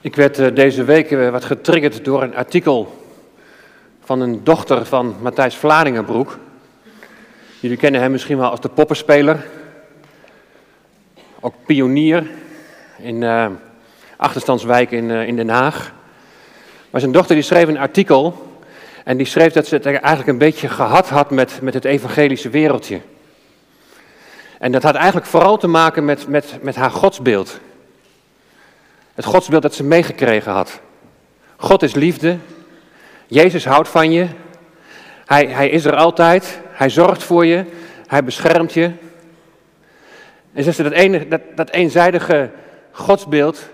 Ik 0.00 0.16
werd 0.16 0.38
eh, 0.38 0.54
deze 0.54 0.84
week 0.84 1.10
eh, 1.10 1.30
wat 1.30 1.44
getriggerd 1.44 2.04
door 2.04 2.22
een 2.22 2.36
artikel 2.36 3.04
van 4.04 4.20
een 4.20 4.44
dochter 4.44 4.86
van 4.86 5.16
Matthijs 5.20 5.56
Vlaardingenbroek. 5.56 6.38
Jullie 7.60 7.76
kennen 7.76 8.00
hem 8.00 8.10
misschien 8.10 8.38
wel 8.38 8.50
als 8.50 8.60
de 8.60 8.68
poppenspeler. 8.68 9.46
Ook 11.40 11.54
pionier 11.66 12.30
in 12.98 13.22
uh, 13.22 13.46
achterstandswijk 14.16 14.90
in, 14.90 15.10
in 15.10 15.36
Den 15.36 15.48
Haag. 15.48 15.92
Maar 16.90 17.00
zijn 17.00 17.12
dochter 17.12 17.34
die 17.34 17.44
schreef 17.44 17.68
een 17.68 17.78
artikel 17.78 18.48
en 19.04 19.16
die 19.16 19.26
schreef 19.26 19.52
dat 19.52 19.66
ze 19.66 19.74
het 19.74 19.86
eigenlijk 19.86 20.26
een 20.26 20.38
beetje 20.38 20.68
gehad 20.68 21.08
had 21.08 21.30
met, 21.30 21.58
met 21.62 21.74
het 21.74 21.84
evangelische 21.84 22.50
wereldje. 22.50 23.00
En 24.58 24.72
dat 24.72 24.82
had 24.82 24.94
eigenlijk 24.94 25.26
vooral 25.26 25.56
te 25.56 25.66
maken 25.68 26.04
met, 26.04 26.28
met, 26.28 26.58
met 26.62 26.76
haar 26.76 26.90
godsbeeld. 26.90 27.60
Het 29.16 29.24
godsbeeld 29.24 29.62
dat 29.62 29.74
ze 29.74 29.84
meegekregen 29.84 30.52
had. 30.52 30.80
God 31.56 31.82
is 31.82 31.94
liefde. 31.94 32.38
Jezus 33.26 33.64
houdt 33.64 33.88
van 33.88 34.12
je. 34.12 34.26
Hij, 35.26 35.46
hij 35.46 35.68
is 35.68 35.84
er 35.84 35.96
altijd. 35.96 36.60
Hij 36.70 36.88
zorgt 36.88 37.22
voor 37.22 37.46
je. 37.46 37.64
Hij 38.06 38.24
beschermt 38.24 38.72
je. 38.72 38.90
En 40.52 40.74
ze 40.74 40.82
dat, 40.82 40.92
ene, 40.92 41.28
dat, 41.28 41.40
dat 41.54 41.70
eenzijdige 41.70 42.50
godsbeeld, 42.90 43.68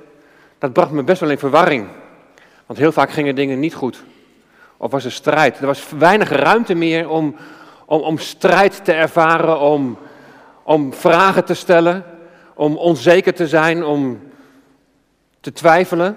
dat 0.59 0.73
bracht 0.73 0.91
me 0.91 1.03
best 1.03 1.21
wel 1.21 1.31
in 1.31 1.39
verwarring. 1.39 1.89
Want 2.67 2.79
heel 2.79 2.93
vaak 2.93 3.11
gingen 3.11 3.35
dingen 3.35 3.59
niet 3.61 3.75
goed. 3.75 4.03
Of 4.77 4.91
was 4.91 5.05
er 5.05 5.13
strijd. 5.13 5.59
Er 5.59 5.67
was 5.67 5.85
weinig 5.99 6.29
ruimte 6.29 6.75
meer 6.75 7.09
om, 7.09 7.37
om, 7.87 8.01
om 8.01 8.19
strijd 8.19 8.85
te 8.85 8.93
ervaren, 8.93 9.61
om, 9.61 9.99
om 10.63 10.93
vragen 10.93 11.45
te 11.45 11.55
stellen, 11.55 12.05
om 12.55 12.77
onzeker 12.77 13.35
te 13.35 13.49
zijn, 13.49 13.85
om 13.85 14.31
te 15.43 15.53
twijfelen. 15.53 16.17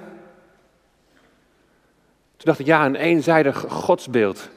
Toen 2.36 2.46
dacht 2.46 2.60
ik, 2.60 2.66
ja, 2.66 2.86
een 2.86 2.96
eenzijdig 2.96 3.66
godsbeeld. 3.70 4.50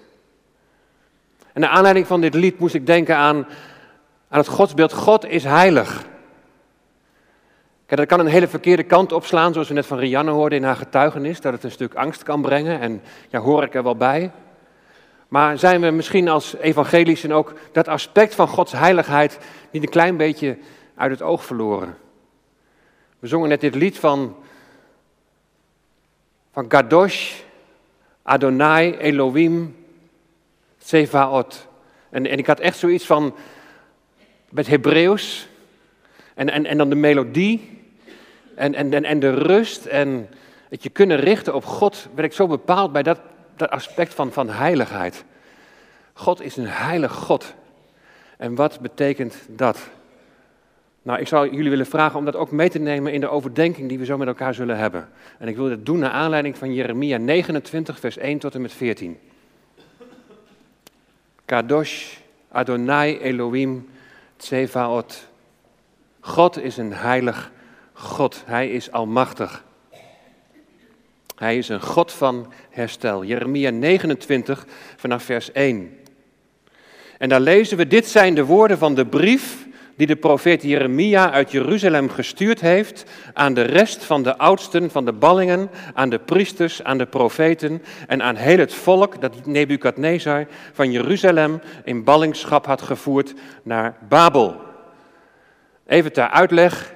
En 1.53 1.61
naar 1.61 1.71
aanleiding 1.71 2.07
van 2.07 2.21
dit 2.21 2.35
lied 2.35 2.59
moest 2.59 2.75
ik 2.75 2.87
denken 2.87 3.17
aan, 3.17 3.37
aan 4.29 4.39
het 4.39 4.49
godsbeeld, 4.49 4.93
God 4.93 5.25
is 5.25 5.45
heilig. 5.45 6.05
Kijk, 7.87 8.01
dat 8.01 8.09
kan 8.09 8.21
een 8.21 8.33
hele 8.33 8.49
verkeerde 8.49 8.83
kant 8.83 9.13
opslaan, 9.13 9.53
zoals 9.53 9.69
we 9.69 9.75
net 9.75 9.87
van 9.87 9.99
Rianne 9.99 10.31
hoorden 10.31 10.59
in 10.59 10.65
haar 10.65 10.77
getuigenis, 10.77 11.41
dat 11.41 11.53
het 11.53 11.65
een 11.65 11.71
stuk 11.71 11.95
angst 11.95 12.23
kan 12.23 12.43
brengen. 12.43 12.81
En 12.81 13.03
ja, 13.29 13.39
hoor 13.39 13.63
ik 13.63 13.75
er 13.75 13.83
wel 13.83 13.97
bij. 13.97 14.31
Maar 15.29 15.59
zijn 15.59 15.81
we 15.81 15.91
misschien 15.91 16.29
als 16.29 16.57
evangelischen 16.57 17.33
ook 17.33 17.55
dat 17.73 17.89
aspect 17.89 18.35
van 18.35 18.49
Gods 18.49 18.73
heiligheid 18.73 19.39
niet 19.71 19.83
een 19.83 19.89
klein 19.89 20.17
beetje 20.17 20.59
uit 20.95 21.11
het 21.11 21.23
oog 21.23 21.45
verloren? 21.45 21.97
We 23.19 23.27
zongen 23.27 23.49
net 23.49 23.61
dit 23.61 23.75
lied 23.75 23.99
van 23.99 24.37
van 26.59 26.69
Kadosh, 26.69 27.33
Adonai, 28.23 28.97
Elohim, 28.97 29.77
Tsevaot. 30.79 31.69
En, 32.11 32.27
en 32.27 32.39
ik 32.39 32.47
had 32.47 32.61
echt 32.61 32.79
zoiets 32.79 33.07
van, 33.07 33.35
met 34.49 34.67
Hebreeuws, 34.67 35.49
en, 36.35 36.51
en, 36.51 36.67
en 36.67 36.79
dan 36.79 36.89
de 36.89 36.95
melodie, 36.95 37.83
en, 38.55 38.75
en, 38.75 39.05
en, 39.05 39.21
de 39.21 39.31
rust, 39.31 39.87
en 39.87 40.29
het 40.69 40.83
je 40.83 40.89
kunnen 40.89 41.17
richten 41.17 41.55
op 41.55 41.65
God, 41.65 42.09
werd 42.15 42.29
ik 42.29 42.35
zo 42.35 42.47
bepaald 42.47 42.93
bij 42.93 43.03
dat, 43.03 43.21
dat 43.57 43.71
aspect 43.71 44.15
van, 44.15 44.33
van 44.33 44.51
heiligheid. 44.51 45.25
God 46.13 46.41
is 46.41 46.57
een 46.57 46.69
heilig 46.69 47.13
God. 47.13 47.55
En 48.37 48.55
wat 48.55 48.81
betekent 48.81 49.37
dat? 49.49 49.91
Nou, 51.09 51.21
ik 51.21 51.29
zou 51.29 51.55
jullie 51.55 51.71
willen 51.71 51.87
vragen 51.87 52.19
om 52.19 52.25
dat 52.25 52.37
ook 52.37 52.51
mee 52.51 52.69
te 52.69 52.79
nemen 52.79 53.13
in 53.13 53.21
de 53.21 53.29
overdenking 53.29 53.89
die 53.89 53.99
we 53.99 54.05
zo 54.05 54.17
met 54.17 54.29
elkaar 54.29 54.55
zullen 54.55 54.79
hebben. 54.79 55.09
En 55.39 55.49
ik 55.49 55.57
wil 55.57 55.69
dat 55.69 55.87
doen 55.87 55.99
naar 55.99 56.11
aanleiding 56.11 56.59
van 56.59 56.75
Jeremia 56.75 57.17
29, 57.17 58.01
vers 58.01 58.17
1 58.17 58.39
tot 58.39 58.55
en 58.55 58.61
met 58.61 58.73
14. 58.73 59.19
Kadosh 61.45 62.17
Adonai 62.51 63.19
Elohim 63.19 63.89
Tsevaot. 64.37 65.29
God 66.21 66.59
is 66.59 66.77
een 66.77 66.93
heilig 66.93 67.53
God. 67.93 68.43
Hij 68.47 68.71
is 68.71 68.93
almachtig. 68.93 69.65
Hij 71.37 71.59
is 71.59 71.69
een 71.69 71.83
God 71.83 72.13
van 72.13 72.53
herstel. 72.71 73.25
Jeremia 73.25 73.71
29 73.71 74.67
vanaf 74.97 75.23
vers 75.23 75.53
1. 75.53 75.99
En 77.19 77.29
daar 77.29 77.41
lezen 77.41 77.77
we, 77.77 77.87
dit 77.87 78.07
zijn 78.07 78.35
de 78.35 78.45
woorden 78.45 78.79
van 78.79 78.95
de 78.95 79.07
brief 79.07 79.68
die 79.99 80.07
de 80.07 80.17
profeet 80.17 80.63
Jeremia 80.63 81.31
uit 81.31 81.51
Jeruzalem 81.51 82.11
gestuurd 82.11 82.61
heeft 82.61 83.05
aan 83.33 83.55
de 83.55 83.63
rest 83.63 84.05
van 84.05 84.23
de 84.23 84.37
oudsten 84.37 84.91
van 84.91 85.05
de 85.05 85.13
ballingen, 85.13 85.71
aan 85.95 86.11
de 86.11 86.19
priesters, 86.19 86.85
aan 86.85 86.99
de 86.99 87.07
profeten 87.07 87.83
en 88.07 88.23
aan 88.23 88.37
heel 88.37 88.59
het 88.59 88.75
volk 88.75 89.21
dat 89.21 89.47
Nebukadnezar 89.47 90.47
van 90.73 90.91
Jeruzalem 90.91 91.61
in 91.85 92.05
ballingschap 92.05 92.67
had 92.67 92.83
gevoerd 92.83 93.35
naar 93.63 93.97
Babel. 94.09 94.57
Even 95.87 96.13
ter 96.13 96.29
uitleg. 96.29 96.95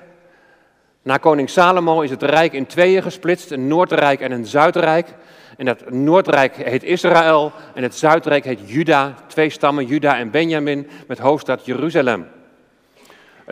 Na 1.03 1.17
koning 1.17 1.51
Salomo 1.51 2.01
is 2.01 2.11
het 2.11 2.23
rijk 2.23 2.53
in 2.53 2.67
tweeën 2.67 3.03
gesplitst, 3.03 3.51
een 3.51 3.69
Noordrijk 3.69 4.21
en 4.21 4.33
een 4.33 4.47
Zuidrijk. 4.47 5.15
En 5.57 5.65
dat 5.65 5.91
Noordrijk 5.91 6.57
heet 6.57 6.83
Israël 6.83 7.53
en 7.75 7.83
het 7.83 7.95
Zuidrijk 7.95 8.45
heet 8.45 8.61
Juda, 8.65 9.15
twee 9.27 9.51
stammen, 9.51 9.87
Juda 9.87 10.19
en 10.19 10.31
Benjamin, 10.31 10.89
met 11.07 11.19
hoofdstad 11.19 11.67
Jeruzalem. 11.67 12.27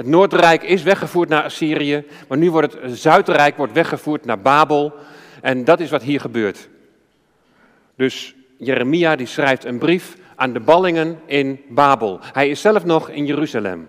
Het 0.00 0.08
Noordrijk 0.08 0.62
is 0.62 0.82
weggevoerd 0.82 1.28
naar 1.28 1.42
Assyrië, 1.42 2.04
maar 2.28 2.38
nu 2.38 2.50
wordt 2.50 2.76
het 2.82 2.98
Zuidrijk 2.98 3.56
wordt 3.56 3.72
weggevoerd 3.72 4.24
naar 4.24 4.40
Babel. 4.40 4.92
En 5.40 5.64
dat 5.64 5.80
is 5.80 5.90
wat 5.90 6.02
hier 6.02 6.20
gebeurt. 6.20 6.68
Dus 7.96 8.34
Jeremia 8.58 9.16
die 9.16 9.26
schrijft 9.26 9.64
een 9.64 9.78
brief 9.78 10.16
aan 10.34 10.52
de 10.52 10.60
ballingen 10.60 11.20
in 11.26 11.60
Babel. 11.68 12.18
Hij 12.32 12.48
is 12.48 12.60
zelf 12.60 12.84
nog 12.84 13.08
in 13.08 13.26
Jeruzalem. 13.26 13.88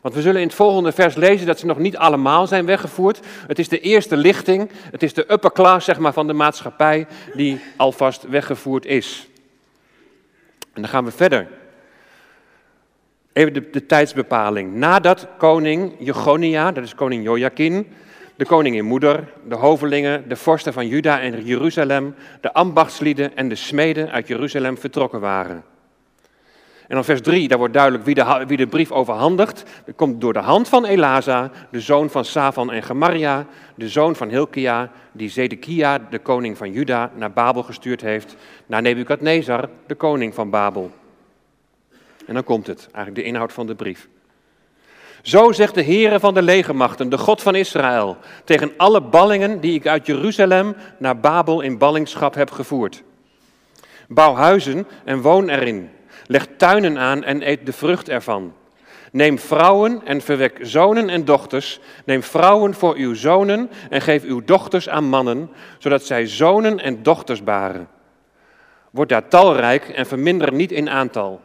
Want 0.00 0.14
we 0.14 0.20
zullen 0.20 0.40
in 0.40 0.46
het 0.46 0.56
volgende 0.56 0.92
vers 0.92 1.14
lezen 1.14 1.46
dat 1.46 1.58
ze 1.58 1.66
nog 1.66 1.78
niet 1.78 1.96
allemaal 1.96 2.46
zijn 2.46 2.66
weggevoerd. 2.66 3.20
Het 3.46 3.58
is 3.58 3.68
de 3.68 3.80
eerste 3.80 4.16
lichting, 4.16 4.70
het 4.90 5.02
is 5.02 5.14
de 5.14 5.32
upper 5.32 5.52
class 5.52 5.86
zeg 5.86 5.98
maar, 5.98 6.12
van 6.12 6.26
de 6.26 6.32
maatschappij 6.32 7.06
die 7.34 7.60
alvast 7.76 8.22
weggevoerd 8.28 8.86
is. 8.86 9.28
En 10.72 10.82
dan 10.82 10.90
gaan 10.90 11.04
we 11.04 11.10
verder. 11.10 11.48
Even 13.32 13.52
de, 13.52 13.86
tijdsbepaling. 13.86 14.74
Nadat 14.74 15.26
koning 15.38 15.92
Jegonia, 15.98 16.72
dat 16.72 16.84
is 16.84 16.94
koning 16.94 17.24
Joachim, 17.24 17.86
de 18.36 18.44
koningin 18.44 18.84
moeder, 18.84 19.32
de 19.48 19.54
hovelingen, 19.54 20.28
de 20.28 20.36
vorsten 20.36 20.72
van 20.72 20.86
Juda 20.86 21.20
en 21.20 21.44
Jeruzalem, 21.44 22.14
de 22.40 22.52
ambachtslieden 22.52 23.36
en 23.36 23.48
de 23.48 23.54
smeden 23.54 24.10
uit 24.10 24.28
Jeruzalem 24.28 24.78
vertrokken 24.78 25.20
waren. 25.20 25.64
En 26.88 26.94
dan 26.98 27.04
vers 27.04 27.20
3, 27.20 27.48
daar 27.48 27.58
wordt 27.58 27.74
duidelijk 27.74 28.04
wie 28.04 28.14
de, 28.14 28.44
wie 28.46 28.56
de 28.56 28.66
brief 28.66 28.90
overhandigt. 28.90 29.64
Dat 29.86 29.94
komt 29.94 30.20
door 30.20 30.32
de 30.32 30.38
hand 30.38 30.68
van 30.68 30.84
Elasa, 30.84 31.50
de 31.70 31.80
zoon 31.80 32.10
van 32.10 32.24
Safan 32.24 32.72
en 32.72 32.82
Gemaria, 32.82 33.46
de 33.74 33.88
zoon 33.88 34.16
van 34.16 34.28
Hilkia, 34.28 34.90
die 35.12 35.28
Zedekia, 35.28 35.98
de 36.10 36.18
koning 36.18 36.56
van 36.56 36.72
Juda, 36.72 37.10
naar 37.14 37.32
Babel 37.32 37.62
gestuurd 37.62 38.00
heeft, 38.00 38.36
naar 38.66 38.82
Nebukadnezar, 38.82 39.68
de 39.86 39.94
koning 39.94 40.34
van 40.34 40.50
Babel. 40.50 40.90
En 42.26 42.34
dan 42.34 42.44
komt 42.44 42.66
het, 42.66 42.88
eigenlijk 42.92 43.14
de 43.14 43.22
inhoud 43.22 43.52
van 43.52 43.66
de 43.66 43.74
brief. 43.74 44.08
Zo 45.22 45.52
zegt 45.52 45.74
de 45.74 45.84
Heere 45.84 46.20
van 46.20 46.34
de 46.34 46.42
legermachten, 46.42 47.08
de 47.08 47.18
God 47.18 47.42
van 47.42 47.54
Israël, 47.54 48.16
tegen 48.44 48.72
alle 48.76 49.00
ballingen 49.00 49.60
die 49.60 49.74
ik 49.74 49.86
uit 49.86 50.06
Jeruzalem 50.06 50.76
naar 50.98 51.20
Babel 51.20 51.60
in 51.60 51.78
ballingschap 51.78 52.34
heb 52.34 52.50
gevoerd. 52.50 53.02
Bouw 54.08 54.34
huizen 54.34 54.86
en 55.04 55.20
woon 55.20 55.48
erin. 55.48 55.90
Leg 56.26 56.46
tuinen 56.56 56.98
aan 56.98 57.24
en 57.24 57.48
eet 57.48 57.66
de 57.66 57.72
vrucht 57.72 58.08
ervan. 58.08 58.52
Neem 59.12 59.38
vrouwen 59.38 60.00
en 60.04 60.20
verwek 60.20 60.58
zonen 60.60 61.08
en 61.08 61.24
dochters. 61.24 61.80
Neem 62.04 62.22
vrouwen 62.22 62.74
voor 62.74 62.94
uw 62.94 63.14
zonen 63.14 63.70
en 63.90 64.00
geef 64.00 64.22
uw 64.22 64.44
dochters 64.44 64.88
aan 64.88 65.04
mannen, 65.04 65.50
zodat 65.78 66.04
zij 66.04 66.26
zonen 66.26 66.78
en 66.78 67.02
dochters 67.02 67.44
baren. 67.44 67.88
Word 68.90 69.08
daar 69.08 69.28
talrijk 69.28 69.88
en 69.88 70.06
verminder 70.06 70.52
niet 70.52 70.72
in 70.72 70.90
aantal. 70.90 71.40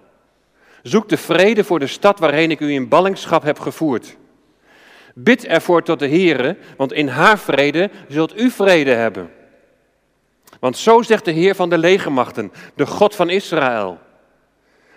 Zoek 0.83 1.09
de 1.09 1.17
vrede 1.17 1.63
voor 1.63 1.79
de 1.79 1.87
stad 1.87 2.19
waarheen 2.19 2.51
ik 2.51 2.59
u 2.59 2.71
in 2.71 2.87
ballingschap 2.87 3.43
heb 3.43 3.59
gevoerd. 3.59 4.17
Bid 5.13 5.45
ervoor 5.45 5.83
tot 5.83 5.99
de 5.99 6.07
Heere, 6.07 6.57
want 6.77 6.93
in 6.93 7.07
haar 7.07 7.39
vrede 7.39 7.89
zult 8.07 8.39
u 8.39 8.49
vrede 8.49 8.91
hebben. 8.91 9.29
Want 10.59 10.77
zo 10.77 11.01
zegt 11.01 11.25
de 11.25 11.31
Heer 11.31 11.55
van 11.55 11.69
de 11.69 11.77
legermachten, 11.77 12.51
de 12.75 12.85
God 12.85 13.15
van 13.15 13.29
Israël. 13.29 13.99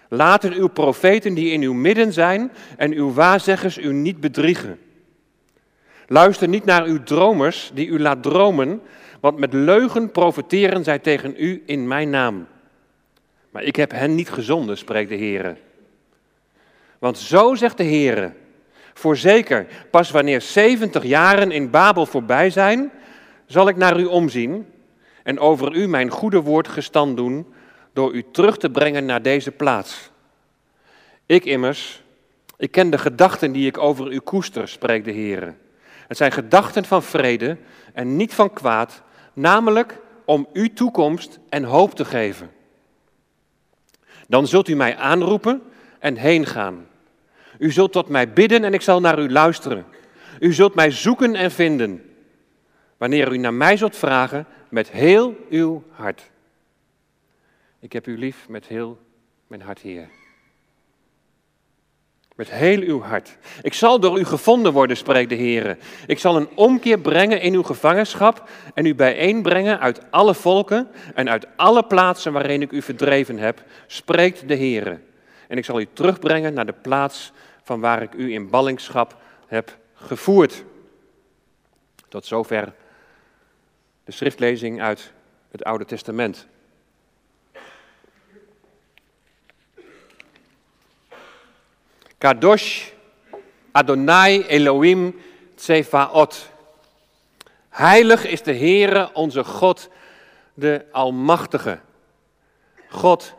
Laten 0.09 0.53
uw 0.53 0.69
profeten 0.69 1.35
die 1.35 1.53
in 1.53 1.62
uw 1.62 1.73
midden 1.73 2.12
zijn 2.12 2.53
en 2.76 2.93
uw 2.93 3.12
waarzeggers 3.12 3.79
u 3.79 3.93
niet 3.93 4.21
bedriegen. 4.21 4.79
Luister 6.06 6.49
niet 6.49 6.65
naar 6.65 6.85
uw 6.85 7.03
dromers 7.03 7.71
die 7.75 7.87
u 7.87 8.00
laat 8.00 8.23
dromen, 8.23 8.83
want 9.21 9.38
met 9.38 9.53
leugen 9.53 10.11
profeteren 10.11 10.85
zij 10.85 10.99
tegen 10.99 11.35
u 11.37 11.62
in 11.67 11.88
mijn 11.88 12.11
naam. 12.11 12.47
Maar 13.50 13.62
ik 13.62 13.76
heb 13.76 13.91
hen 13.91 14.15
niet 14.15 14.31
gezonden, 14.31 14.79
spreekt 14.79 15.09
de 15.09 15.15
Heer. 15.15 15.56
Want 17.00 17.19
zo 17.19 17.55
zegt 17.55 17.76
de 17.76 17.82
Heer, 17.82 18.35
voorzeker, 18.94 19.67
pas 19.91 20.11
wanneer 20.11 20.41
70 20.41 21.05
jaren 21.05 21.50
in 21.50 21.70
Babel 21.70 22.06
voorbij 22.06 22.50
zijn, 22.50 22.91
zal 23.47 23.69
ik 23.69 23.76
naar 23.76 24.00
u 24.00 24.05
omzien 24.05 24.67
en 25.23 25.38
over 25.38 25.75
u 25.75 25.87
mijn 25.88 26.11
goede 26.11 26.41
woord 26.41 26.69
gestand 26.69 27.17
doen 27.17 27.47
door 27.93 28.12
u 28.12 28.25
terug 28.32 28.56
te 28.56 28.70
brengen 28.70 29.05
naar 29.05 29.23
deze 29.23 29.50
plaats. 29.50 30.11
Ik 31.26 31.44
immers, 31.44 32.02
ik 32.56 32.70
ken 32.70 32.91
de 32.91 32.99
gedachten 32.99 33.52
die 33.52 33.67
ik 33.67 33.79
over 33.79 34.12
u 34.12 34.19
koester, 34.19 34.69
spreekt 34.69 35.05
de 35.05 35.11
Heer. 35.11 35.56
Het 36.08 36.17
zijn 36.17 36.32
gedachten 36.32 36.85
van 36.85 37.02
vrede 37.02 37.56
en 37.93 38.17
niet 38.17 38.35
van 38.35 38.52
kwaad, 38.52 39.02
namelijk 39.32 39.99
om 40.25 40.49
u 40.52 40.73
toekomst 40.73 41.38
en 41.49 41.64
hoop 41.64 41.94
te 41.94 42.05
geven. 42.05 42.50
Dan 44.29 44.47
zult 44.47 44.69
u 44.69 44.75
mij 44.75 44.97
aanroepen 44.97 45.62
en 45.99 46.17
heen 46.17 46.47
gaan. 46.47 46.88
U 47.61 47.71
zult 47.71 47.93
tot 47.93 48.09
mij 48.09 48.33
bidden 48.33 48.65
en 48.65 48.75
ik 48.75 48.81
zal 48.81 49.01
naar 49.01 49.19
u 49.19 49.31
luisteren. 49.31 49.85
U 50.39 50.53
zult 50.53 50.75
mij 50.75 50.91
zoeken 50.91 51.35
en 51.35 51.51
vinden. 51.51 52.15
Wanneer 52.97 53.33
u 53.33 53.37
naar 53.37 53.55
mij 53.55 53.77
zult 53.77 53.97
vragen 53.97 54.47
met 54.69 54.91
heel 54.91 55.37
uw 55.51 55.83
hart. 55.91 56.31
Ik 57.81 57.93
heb 57.93 58.07
u 58.07 58.19
lief 58.19 58.49
met 58.49 58.67
heel 58.67 58.99
mijn 59.47 59.62
hart, 59.62 59.81
Heer. 59.81 60.09
Met 62.35 62.51
heel 62.51 62.81
uw 62.81 63.03
hart. 63.03 63.39
Ik 63.62 63.75
zal 63.75 64.01
door 64.01 64.19
u 64.19 64.25
gevonden 64.25 64.73
worden, 64.73 64.97
spreekt 64.97 65.29
de 65.29 65.35
Heer. 65.35 65.79
Ik 66.07 66.19
zal 66.19 66.37
een 66.37 66.49
omkeer 66.55 66.99
brengen 66.99 67.41
in 67.41 67.55
uw 67.55 67.62
gevangenschap 67.62 68.49
en 68.75 68.87
u 68.87 68.95
bijeenbrengen 68.95 69.81
uit 69.81 70.11
alle 70.11 70.35
volken 70.35 70.89
en 71.15 71.29
uit 71.29 71.47
alle 71.57 71.83
plaatsen 71.83 72.33
waarin 72.33 72.62
ik 72.62 72.73
u 72.73 72.83
verdreven 72.83 73.39
heb, 73.39 73.62
spreekt 73.87 74.49
de 74.49 74.55
Heer. 74.55 75.01
En 75.49 75.57
ik 75.57 75.65
zal 75.65 75.81
u 75.81 75.89
terugbrengen 75.93 76.55
naar 76.55 76.67
de 76.67 76.75
plaats 76.83 77.33
van 77.71 77.81
waar 77.81 78.03
ik 78.03 78.15
u 78.15 78.33
in 78.33 78.51
ballingschap 78.51 79.17
heb 79.47 79.79
gevoerd. 79.95 80.65
Tot 82.09 82.27
zover 82.27 82.73
de 84.05 84.13
schriftlezing 84.13 84.81
uit 84.81 85.13
het 85.51 85.65
Oude 85.65 85.85
Testament. 85.85 86.47
Kadosh 92.19 92.91
Adonai 93.73 94.43
Elohim 94.47 95.21
Tsefaot. 95.55 96.51
Heilig 97.69 98.27
is 98.27 98.43
de 98.43 98.55
Heere 98.55 99.11
onze 99.15 99.45
God, 99.45 99.89
de 100.55 100.87
Almachtige. 100.93 101.81
God 102.89 103.35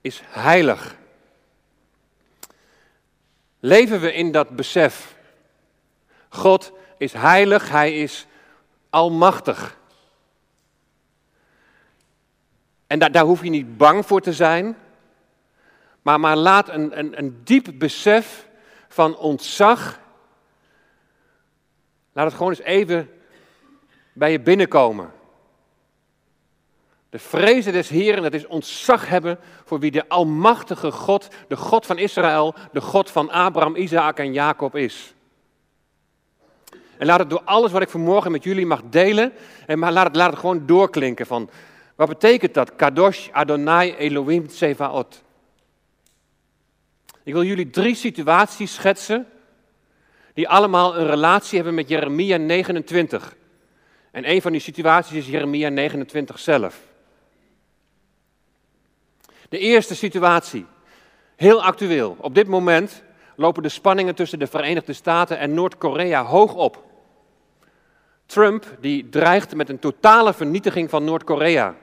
is 0.00 0.22
heilig. 0.24 0.98
Leven 3.60 4.00
we 4.00 4.12
in 4.12 4.32
dat 4.32 4.48
besef? 4.48 5.16
God 6.28 6.72
is 6.98 7.12
heilig, 7.12 7.68
Hij 7.68 8.00
is 8.00 8.26
almachtig. 8.90 9.78
En 12.86 12.98
daar, 12.98 13.12
daar 13.12 13.24
hoef 13.24 13.42
je 13.42 13.50
niet 13.50 13.76
bang 13.76 14.06
voor 14.06 14.20
te 14.20 14.32
zijn. 14.32 14.76
Maar, 16.02 16.20
maar 16.20 16.36
laat 16.36 16.68
een, 16.68 16.98
een, 16.98 17.18
een 17.18 17.40
diep 17.44 17.68
besef 17.74 18.48
van 18.88 19.16
ontzag. 19.16 20.00
Laat 22.12 22.24
het 22.24 22.34
gewoon 22.34 22.50
eens 22.50 22.60
even 22.60 23.10
bij 24.12 24.32
je 24.32 24.40
binnenkomen. 24.40 25.12
De 27.10 27.18
vrezen 27.18 27.72
des 27.72 27.88
Heeren, 27.88 28.22
dat 28.22 28.34
is 28.34 28.46
ontzag 28.46 29.08
hebben 29.08 29.38
voor 29.64 29.80
wie 29.80 29.90
de 29.90 30.08
almachtige 30.08 30.90
God, 30.90 31.28
de 31.48 31.56
God 31.56 31.86
van 31.86 31.98
Israël, 31.98 32.54
de 32.72 32.80
God 32.80 33.10
van 33.10 33.30
Abraham, 33.30 33.76
Isaac 33.76 34.18
en 34.18 34.32
Jacob 34.32 34.76
is. 34.76 35.14
En 36.98 37.06
laat 37.06 37.18
het 37.18 37.30
door 37.30 37.42
alles 37.44 37.72
wat 37.72 37.82
ik 37.82 37.88
vanmorgen 37.88 38.32
met 38.32 38.44
jullie 38.44 38.66
mag 38.66 38.82
delen, 38.90 39.32
en 39.66 39.78
maar 39.78 39.92
laat 39.92 40.06
het, 40.06 40.16
laat 40.16 40.30
het 40.30 40.38
gewoon 40.38 40.66
doorklinken 40.66 41.26
van, 41.26 41.50
wat 41.94 42.08
betekent 42.08 42.54
dat? 42.54 42.76
Kadosh 42.76 43.28
Adonai 43.30 43.94
Elohim 43.94 44.48
Tsevaot. 44.48 45.22
Ik 47.22 47.32
wil 47.32 47.44
jullie 47.44 47.70
drie 47.70 47.94
situaties 47.94 48.74
schetsen 48.74 49.26
die 50.34 50.48
allemaal 50.48 50.96
een 50.96 51.06
relatie 51.06 51.56
hebben 51.56 51.74
met 51.74 51.88
Jeremia 51.88 52.36
29. 52.36 53.36
En 54.10 54.30
een 54.30 54.42
van 54.42 54.52
die 54.52 54.60
situaties 54.60 55.16
is 55.16 55.26
Jeremia 55.26 55.68
29 55.68 56.38
zelf. 56.38 56.88
De 59.50 59.58
eerste 59.58 59.94
situatie, 59.94 60.66
heel 61.36 61.62
actueel. 61.62 62.16
Op 62.20 62.34
dit 62.34 62.46
moment 62.46 63.02
lopen 63.36 63.62
de 63.62 63.68
spanningen 63.68 64.14
tussen 64.14 64.38
de 64.38 64.46
Verenigde 64.46 64.92
Staten 64.92 65.38
en 65.38 65.54
Noord-Korea 65.54 66.24
hoog 66.24 66.54
op. 66.54 66.84
Trump 68.26 68.76
die 68.80 69.08
dreigt 69.08 69.54
met 69.54 69.68
een 69.68 69.78
totale 69.78 70.34
vernietiging 70.34 70.90
van 70.90 71.04
Noord-Korea. 71.04 71.74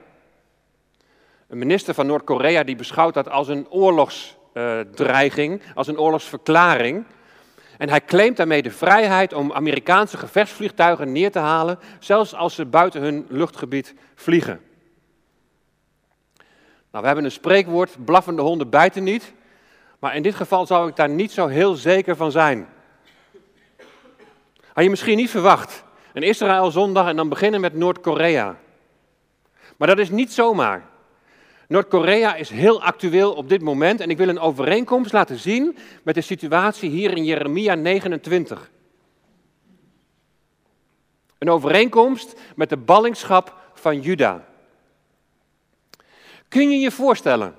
Een 1.48 1.58
minister 1.58 1.94
van 1.94 2.08
Noord-Korea 2.08 2.64
die 2.64 2.76
beschouwt 2.76 3.14
dat 3.14 3.30
als 3.30 3.48
een 3.48 3.70
oorlogsdreiging, 3.70 5.62
als 5.76 5.88
een 5.88 6.00
oorlogsverklaring. 6.00 7.06
En 7.78 7.90
hij 7.90 8.02
claimt 8.02 8.38
daarmee 8.38 8.62
de 8.62 8.72
vrijheid 8.72 9.34
om 9.34 9.54
Amerikaanse 9.54 10.18
gevechtsvliegtuigen 10.18 11.12
neer 11.12 11.32
te 11.32 11.40
halen, 11.40 11.80
zelfs 12.00 12.36
als 12.36 12.56
ze 12.56 12.66
buiten 12.66 13.02
hun 13.02 13.26
luchtgebied 13.30 13.94
vliegen. 14.16 14.67
Nou, 16.92 17.02
we 17.02 17.06
hebben 17.06 17.26
een 17.26 17.32
spreekwoord, 17.32 18.06
blaffende 18.06 18.42
honden 18.42 18.70
bijten 18.70 19.04
niet. 19.04 19.34
Maar 20.00 20.16
in 20.16 20.24
dit 20.24 20.36
geval 20.36 20.66
zou 20.66 20.90
ik 20.90 20.96
daar 20.96 21.10
niet 21.10 21.32
zo 21.32 21.48
heel 21.48 21.74
zeker 21.74 22.16
van 22.16 22.32
zijn. 22.32 22.68
Had 24.74 24.84
je 24.84 24.90
misschien 24.90 25.18
niet 25.18 25.30
verwacht. 25.30 25.84
Een 26.14 26.24
Israël 26.24 26.72
zondag 26.72 27.08
en 27.08 27.16
dan 27.16 27.30
beginnen 27.30 27.62
met 27.62 27.74
Noord-Korea. 27.74 28.56
Maar 29.78 29.88
dat 29.88 30.00
is 30.00 30.10
niet 30.10 30.34
zomaar. 30.34 30.86
Noord-Korea 31.68 32.36
is 32.36 32.50
heel 32.50 32.84
actueel 32.84 33.34
op 33.34 33.50
dit 33.50 33.62
moment 33.62 34.00
en 34.00 34.10
ik 34.10 34.18
wil 34.18 34.28
een 34.28 34.40
overeenkomst 34.40 35.14
laten 35.14 35.38
zien 35.38 35.78
met 36.04 36.16
de 36.16 36.22
situatie 36.22 36.90
hier 36.90 37.18
in 37.18 37.26
Jeremia 37.26 37.76
29. 37.76 38.72
Een 41.38 41.50
overeenkomst 41.50 42.40
met 42.56 42.70
de 42.70 42.78
ballingschap 42.78 43.56
van 43.74 44.02
Juda. 44.02 44.46
Kun 46.48 46.70
je 46.70 46.78
je 46.78 46.92
voorstellen 46.92 47.56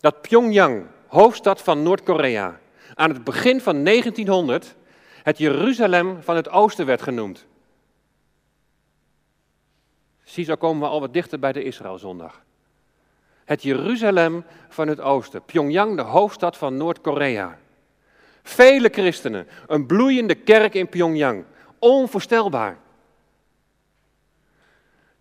dat 0.00 0.20
Pyongyang, 0.22 0.86
hoofdstad 1.06 1.62
van 1.62 1.82
Noord-Korea, 1.82 2.60
aan 2.94 3.10
het 3.10 3.24
begin 3.24 3.60
van 3.60 3.84
1900 3.84 4.74
het 5.22 5.38
Jeruzalem 5.38 6.22
van 6.22 6.36
het 6.36 6.50
Oosten 6.50 6.86
werd 6.86 7.02
genoemd? 7.02 7.46
Zie, 10.24 10.44
zo 10.44 10.54
komen 10.54 10.82
we 10.82 10.88
al 10.88 11.00
wat 11.00 11.12
dichter 11.12 11.38
bij 11.38 11.52
de 11.52 11.62
Israëlzondag. 11.62 12.42
Het 13.44 13.62
Jeruzalem 13.62 14.44
van 14.68 14.88
het 14.88 15.00
Oosten, 15.00 15.44
Pyongyang, 15.44 15.96
de 15.96 16.02
hoofdstad 16.02 16.56
van 16.56 16.76
Noord-Korea. 16.76 17.58
Vele 18.42 18.88
christenen, 18.88 19.48
een 19.66 19.86
bloeiende 19.86 20.34
kerk 20.34 20.74
in 20.74 20.88
Pyongyang. 20.88 21.44
Onvoorstelbaar. 21.78 22.78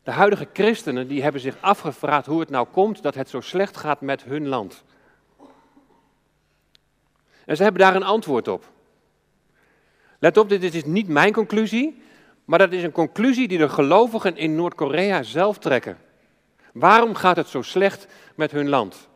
De 0.04 0.12
huidige 0.12 0.48
christenen 0.54 1.08
die 1.08 1.24
hebben 1.24 1.42
zich 1.42 1.58
afgevraagd 1.60 2.26
hoe 2.26 2.40
het 2.40 2.50
nou 2.50 2.68
komt 2.72 3.02
dat 3.02 3.16
het 3.16 3.30
zo 3.30 3.42
slecht 3.42 3.78
gaat 3.78 4.02
met 4.02 4.24
hun 4.24 4.48
land. 4.48 4.84
En 7.46 7.56
ze 7.56 7.64
hebben 7.64 7.82
daar 7.82 7.96
een 7.96 8.04
antwoord 8.04 8.48
op. 8.48 8.70
Let 10.20 10.38
op, 10.38 10.50
dit 10.50 10.74
is 10.74 10.86
niet 10.86 11.08
mijn 11.08 11.34
conclusie, 11.34 12.02
maar 12.46 12.60
dat 12.60 12.72
is 12.72 12.84
een 12.84 12.92
conclusie 12.92 13.48
die 13.48 13.58
de 13.58 13.70
gelovigen 13.70 14.38
in 14.38 14.56
Noord-Korea 14.56 15.24
zelf 15.24 15.58
trekken. 15.58 15.98
Waarom 16.74 17.16
gaat 17.16 17.36
het 17.36 17.48
zo 17.48 17.62
slecht 17.62 18.08
met 18.36 18.52
hun 18.52 18.70
land? 18.70 19.10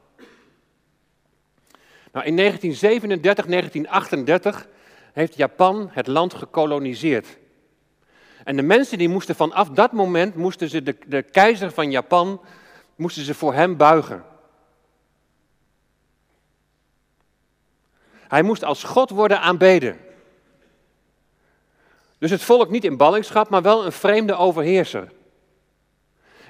Nou, 2.11 2.25
in 2.27 2.35
1937, 2.35 3.45
1938 3.45 4.67
heeft 5.13 5.35
Japan 5.35 5.89
het 5.91 6.07
land 6.07 6.33
gekoloniseerd. 6.33 7.37
En 8.45 8.55
de 8.55 8.61
mensen 8.61 8.97
die 8.97 9.09
moesten 9.09 9.35
vanaf 9.35 9.69
dat 9.69 9.91
moment, 9.91 10.35
moesten 10.35 10.69
ze 10.69 10.83
de, 10.83 10.95
de 11.07 11.21
keizer 11.21 11.71
van 11.71 11.91
Japan, 11.91 12.41
moesten 12.95 13.23
ze 13.23 13.33
voor 13.33 13.53
hem 13.53 13.77
buigen. 13.77 14.23
Hij 18.11 18.41
moest 18.41 18.63
als 18.63 18.83
God 18.83 19.09
worden 19.09 19.41
aanbeden. 19.41 19.97
Dus 22.17 22.31
het 22.31 22.41
volk 22.41 22.69
niet 22.69 22.83
in 22.83 22.97
ballingschap, 22.97 23.49
maar 23.49 23.61
wel 23.61 23.85
een 23.85 23.91
vreemde 23.91 24.35
overheerser. 24.35 25.11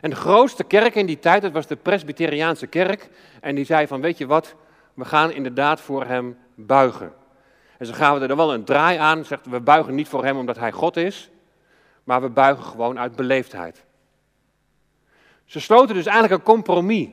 En 0.01 0.09
de 0.09 0.15
grootste 0.15 0.63
kerk 0.63 0.95
in 0.95 1.05
die 1.05 1.19
tijd, 1.19 1.41
dat 1.41 1.51
was 1.51 1.67
de 1.67 1.75
Presbyteriaanse 1.75 2.67
kerk. 2.67 3.09
En 3.41 3.55
die 3.55 3.65
zei 3.65 3.87
van, 3.87 4.01
weet 4.01 4.17
je 4.17 4.25
wat, 4.25 4.55
we 4.93 5.05
gaan 5.05 5.31
inderdaad 5.31 5.81
voor 5.81 6.05
hem 6.05 6.37
buigen. 6.55 7.13
En 7.77 7.85
ze 7.85 7.93
gaven 7.93 8.29
er 8.29 8.35
wel 8.35 8.53
een 8.53 8.63
draai 8.63 8.97
aan, 8.97 9.25
zegt 9.25 9.45
we 9.45 9.59
buigen 9.59 9.95
niet 9.95 10.07
voor 10.07 10.23
hem 10.23 10.37
omdat 10.37 10.57
hij 10.57 10.71
God 10.71 10.97
is, 10.97 11.29
maar 12.05 12.21
we 12.21 12.29
buigen 12.29 12.63
gewoon 12.63 12.99
uit 12.99 13.15
beleefdheid. 13.15 13.83
Ze 15.45 15.59
sloten 15.59 15.95
dus 15.95 16.05
eigenlijk 16.05 16.33
een 16.33 16.53
compromis. 16.53 17.09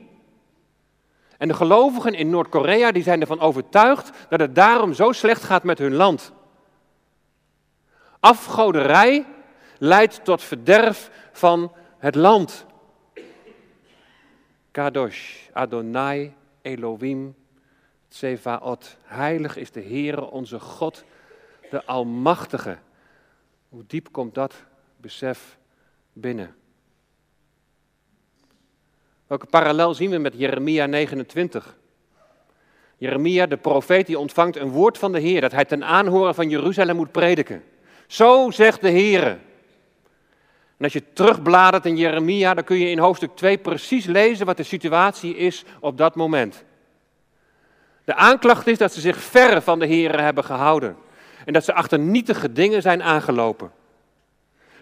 En 1.37 1.47
de 1.47 1.53
gelovigen 1.53 2.13
in 2.13 2.29
Noord-Korea 2.29 2.91
die 2.91 3.03
zijn 3.03 3.21
ervan 3.21 3.39
overtuigd 3.39 4.11
dat 4.29 4.39
het 4.39 4.55
daarom 4.55 4.93
zo 4.93 5.11
slecht 5.11 5.43
gaat 5.43 5.63
met 5.63 5.77
hun 5.77 5.93
land. 5.93 6.31
Afgoderij 8.19 9.25
leidt 9.77 10.25
tot 10.25 10.41
verderf 10.41 11.11
van 11.31 11.71
het 11.97 12.15
land. 12.15 12.65
Kadosh, 14.71 15.49
Adonai, 15.53 16.33
Elohim, 16.61 17.35
Tsevaot. 18.07 18.97
Heilig 19.03 19.57
is 19.57 19.71
de 19.71 19.81
Heere 19.81 20.29
onze 20.29 20.59
God, 20.59 21.03
de 21.69 21.85
Almachtige. 21.85 22.77
Hoe 23.69 23.83
diep 23.87 24.11
komt 24.11 24.35
dat 24.35 24.63
besef 25.03 25.57
binnen? 26.13 26.55
Welke 29.27 29.45
parallel 29.45 29.93
zien 29.93 30.09
we 30.09 30.17
met 30.17 30.33
Jeremia 30.37 30.85
29? 30.85 31.75
Jeremia, 32.97 33.45
de 33.45 33.57
profeet, 33.57 34.07
die 34.07 34.19
ontvangt 34.19 34.55
een 34.55 34.69
woord 34.69 34.97
van 34.97 35.11
de 35.11 35.19
Heer, 35.19 35.41
dat 35.41 35.51
hij 35.51 35.65
ten 35.65 35.83
aanhoren 35.83 36.35
van 36.35 36.49
Jeruzalem 36.49 36.95
moet 36.95 37.11
prediken. 37.11 37.63
Zo 38.07 38.51
zegt 38.51 38.81
de 38.81 38.89
Heer. 38.89 39.23
En 40.77 40.83
als 40.83 40.93
je 40.93 41.13
terugbladert 41.13 41.85
in 41.85 41.97
Jeremia, 41.97 42.53
dan 42.53 42.63
kun 42.63 42.77
je 42.77 42.89
in 42.89 42.99
hoofdstuk 42.99 43.35
2 43.35 43.57
precies 43.57 44.05
lezen 44.05 44.45
wat 44.45 44.57
de 44.57 44.63
situatie 44.63 45.35
is 45.35 45.63
op 45.79 45.97
dat 45.97 46.15
moment. 46.15 46.63
De 48.03 48.15
aanklacht 48.15 48.67
is 48.67 48.77
dat 48.77 48.93
ze 48.93 49.01
zich 49.01 49.17
ver 49.17 49.61
van 49.61 49.79
de 49.79 49.85
Heer 49.85 50.21
hebben 50.21 50.43
gehouden. 50.43 50.95
En 51.45 51.53
dat 51.53 51.63
ze 51.63 51.73
achter 51.73 51.99
nietige 51.99 52.51
dingen 52.51 52.81
zijn 52.81 53.03
aangelopen. 53.03 53.71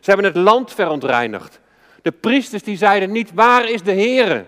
Ze 0.02 0.12
hebben 0.12 0.26
het 0.26 0.36
land 0.36 0.74
verontreinigd. 0.74 1.60
De 2.02 2.12
priesters 2.12 2.64
die 2.64 2.78
zeiden 2.78 3.12
niet, 3.12 3.34
waar 3.34 3.70
is 3.70 3.82
de 3.82 3.92
Heer? 3.92 4.46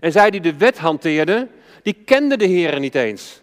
En 0.00 0.12
zij 0.12 0.30
die 0.30 0.40
de 0.40 0.56
wet 0.56 0.78
hanteerden, 0.78 1.50
die 1.82 1.92
kenden 1.92 2.38
de 2.38 2.46
Heer 2.46 2.80
niet 2.80 2.94
eens. 2.94 3.42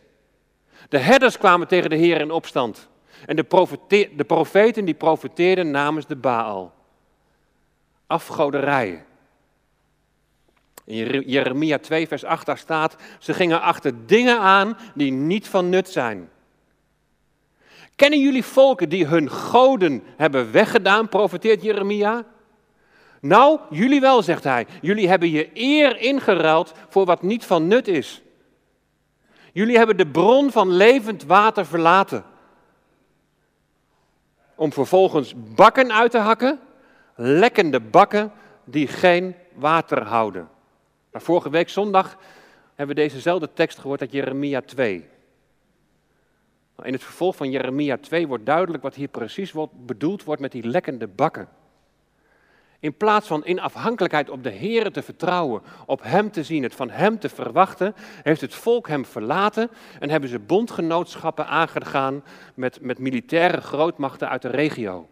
De 0.89 0.97
herders 0.97 1.37
kwamen 1.37 1.67
tegen 1.67 1.89
de 1.89 1.95
Heer 1.95 2.21
in 2.21 2.31
opstand. 2.31 2.89
En 3.25 3.35
de, 3.35 4.09
de 4.15 4.23
profeten 4.23 4.85
die 4.85 4.93
profeteerden 4.93 5.71
namens 5.71 6.05
de 6.05 6.15
Baal. 6.15 6.73
Afgoderij. 8.07 9.05
In 10.85 11.21
Jeremia 11.25 11.77
2, 11.77 12.07
vers 12.07 12.23
8 12.23 12.45
daar 12.45 12.57
staat, 12.57 12.95
ze 13.19 13.33
gingen 13.33 13.61
achter 13.61 14.05
dingen 14.05 14.39
aan 14.39 14.77
die 14.93 15.11
niet 15.11 15.47
van 15.47 15.69
nut 15.69 15.89
zijn. 15.89 16.29
Kennen 17.95 18.19
jullie 18.19 18.45
volken 18.45 18.89
die 18.89 19.05
hun 19.05 19.29
goden 19.29 20.03
hebben 20.17 20.51
weggedaan, 20.51 21.09
profeteert 21.09 21.61
Jeremia? 21.61 22.25
Nou, 23.21 23.59
jullie 23.69 24.01
wel, 24.01 24.21
zegt 24.21 24.43
hij. 24.43 24.67
Jullie 24.81 25.07
hebben 25.07 25.29
je 25.29 25.49
eer 25.53 25.97
ingeruild 25.97 26.73
voor 26.89 27.05
wat 27.05 27.21
niet 27.21 27.45
van 27.45 27.67
nut 27.67 27.87
is. 27.87 28.21
Jullie 29.53 29.77
hebben 29.77 29.97
de 29.97 30.07
bron 30.07 30.51
van 30.51 30.69
levend 30.69 31.23
water 31.23 31.65
verlaten. 31.65 32.23
Om 34.55 34.73
vervolgens 34.73 35.33
bakken 35.55 35.93
uit 35.93 36.11
te 36.11 36.17
hakken, 36.17 36.59
lekkende 37.15 37.79
bakken 37.79 38.31
die 38.63 38.87
geen 38.87 39.35
water 39.53 40.03
houden. 40.03 40.49
Vorige 41.11 41.49
week 41.49 41.69
zondag 41.69 42.17
hebben 42.75 42.95
we 42.95 43.01
dezezelfde 43.01 43.49
tekst 43.53 43.79
gehoord 43.79 44.01
uit 44.01 44.11
Jeremia 44.11 44.61
2. 44.61 45.07
In 46.83 46.93
het 46.93 47.03
vervolg 47.03 47.35
van 47.35 47.51
Jeremia 47.51 47.97
2 47.97 48.27
wordt 48.27 48.45
duidelijk 48.45 48.83
wat 48.83 48.95
hier 48.95 49.07
precies 49.07 49.53
bedoeld 49.71 50.23
wordt 50.23 50.41
met 50.41 50.51
die 50.51 50.67
lekkende 50.67 51.07
bakken. 51.07 51.49
In 52.79 52.97
plaats 52.97 53.27
van 53.27 53.45
in 53.45 53.59
afhankelijkheid 53.59 54.29
op 54.29 54.43
de 54.43 54.49
Heer 54.49 54.91
te 54.91 55.01
vertrouwen, 55.01 55.61
op 55.85 56.03
Hem 56.03 56.31
te 56.31 56.43
zien, 56.43 56.63
het 56.63 56.75
van 56.75 56.89
Hem 56.89 57.19
te 57.19 57.29
verwachten, 57.29 57.95
heeft 58.23 58.41
het 58.41 58.53
volk 58.53 58.87
Hem 58.87 59.05
verlaten 59.05 59.69
en 59.99 60.09
hebben 60.09 60.29
ze 60.29 60.39
bondgenootschappen 60.39 61.47
aangegaan 61.47 62.23
met, 62.53 62.81
met 62.81 62.99
militaire 62.99 63.61
grootmachten 63.61 64.29
uit 64.29 64.41
de 64.41 64.49
regio. 64.49 65.07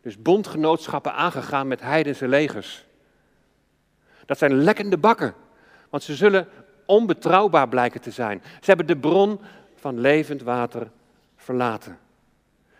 Dus 0.00 0.22
bondgenootschappen 0.22 1.14
aangegaan 1.14 1.68
met 1.68 1.80
heidense 1.80 2.28
legers. 2.28 2.84
Dat 4.26 4.38
zijn 4.38 4.54
lekkende 4.54 4.98
bakken, 4.98 5.34
want 5.90 6.02
ze 6.02 6.14
zullen 6.14 6.48
onbetrouwbaar 6.86 7.68
blijken 7.68 8.00
te 8.00 8.10
zijn. 8.10 8.42
Ze 8.44 8.64
hebben 8.64 8.86
de 8.86 8.96
bron 8.96 9.40
van 9.82 10.00
levend 10.00 10.42
water 10.42 10.90
verlaten. 11.36 11.98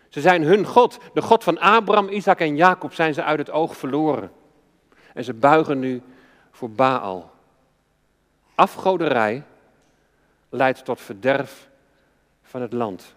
Ze 0.09 0.21
zijn 0.21 0.43
hun 0.43 0.67
God, 0.67 0.99
de 1.15 1.23
God 1.23 1.45
van 1.45 1.59
Abraham, 1.59 2.09
Isaac 2.09 2.41
en 2.41 2.57
Jacob, 2.57 2.93
zijn 2.93 3.15
ze 3.15 3.23
uit 3.23 3.39
het 3.39 3.51
oog 3.51 3.77
verloren. 3.77 4.33
En 5.15 5.25
ze 5.25 5.35
buigen 5.35 5.79
nu 5.79 6.03
voor 6.51 6.71
Baal. 6.71 7.31
Afgoderij 8.55 9.45
leidt 10.49 10.85
tot 10.85 11.01
verderf 11.01 11.69
van 12.43 12.61
het 12.63 12.73
land. 12.73 13.15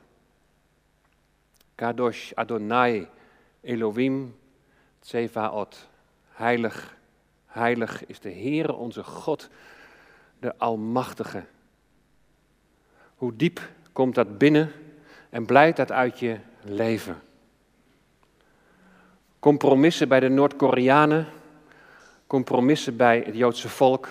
Kadosh 1.76 2.32
Adonai 2.34 3.08
Elohim 3.62 4.36
Tsevaot. 5.00 5.88
Heilig, 6.32 6.98
heilig 7.46 8.06
is 8.06 8.20
de 8.20 8.32
Heere 8.32 8.74
onze 8.74 9.04
God, 9.04 9.50
de 10.40 10.58
Almachtige. 10.58 11.46
Hoe 13.16 13.36
diep 13.36 13.70
komt 13.92 14.16
dat 14.16 14.38
binnen 14.38 14.72
en 15.30 15.46
blijft 15.46 15.78
dat 15.78 15.92
uit 15.92 16.20
je 16.20 16.38
leven. 16.62 17.22
Compromissen 19.40 20.08
bij 20.08 20.20
de 20.20 20.30
Noord-Koreanen, 20.30 21.28
compromissen 22.28 22.96
bij 22.96 23.24
het 23.26 23.36
Joodse 23.36 23.70
volk. 23.70 24.08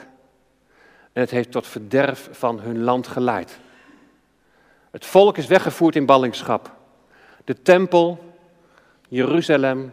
En 1.12 1.20
het 1.20 1.30
heeft 1.30 1.50
tot 1.50 1.66
verderf 1.66 2.28
van 2.32 2.60
hun 2.60 2.82
land 2.82 3.06
geleid. 3.06 3.58
Het 4.90 5.04
volk 5.06 5.36
is 5.36 5.46
weggevoerd 5.46 5.96
in 5.96 6.06
ballingschap. 6.06 6.76
De 7.44 7.62
tempel, 7.62 8.34
Jeruzalem, 9.08 9.92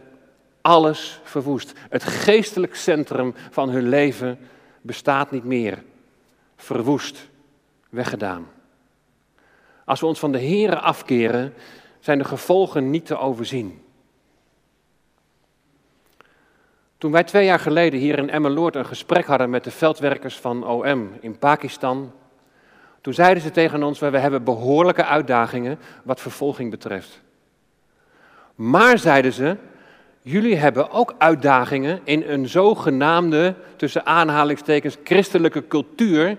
alles 0.60 1.20
verwoest. 1.22 1.72
Het 1.88 2.04
geestelijk 2.04 2.74
centrum 2.74 3.34
van 3.50 3.68
hun 3.68 3.88
leven 3.88 4.38
bestaat 4.80 5.30
niet 5.30 5.44
meer. 5.44 5.82
Verwoest, 6.56 7.28
weggedaan. 7.88 8.46
Als 9.84 10.00
we 10.00 10.06
ons 10.06 10.18
van 10.18 10.32
de 10.32 10.40
Here 10.40 10.78
afkeren, 10.78 11.54
zijn 12.00 12.18
de 12.18 12.24
gevolgen 12.24 12.90
niet 12.90 13.06
te 13.06 13.18
overzien. 13.18 13.82
Toen 16.98 17.12
wij 17.12 17.24
twee 17.24 17.44
jaar 17.44 17.58
geleden 17.58 18.00
hier 18.00 18.18
in 18.18 18.30
Emmeloord 18.30 18.76
een 18.76 18.86
gesprek 18.86 19.26
hadden 19.26 19.50
met 19.50 19.64
de 19.64 19.70
veldwerkers 19.70 20.36
van 20.36 20.66
OM 20.66 21.10
in 21.20 21.38
Pakistan, 21.38 22.12
toen 23.00 23.14
zeiden 23.14 23.42
ze 23.42 23.50
tegen 23.50 23.82
ons, 23.82 23.98
we 23.98 24.18
hebben 24.18 24.44
behoorlijke 24.44 25.04
uitdagingen 25.04 25.78
wat 26.02 26.20
vervolging 26.20 26.70
betreft. 26.70 27.20
Maar, 28.54 28.98
zeiden 28.98 29.32
ze, 29.32 29.56
jullie 30.20 30.56
hebben 30.56 30.90
ook 30.90 31.14
uitdagingen 31.18 32.00
in 32.04 32.22
een 32.26 32.48
zogenaamde, 32.48 33.54
tussen 33.76 34.06
aanhalingstekens, 34.06 34.96
christelijke 35.04 35.66
cultuur, 35.66 36.36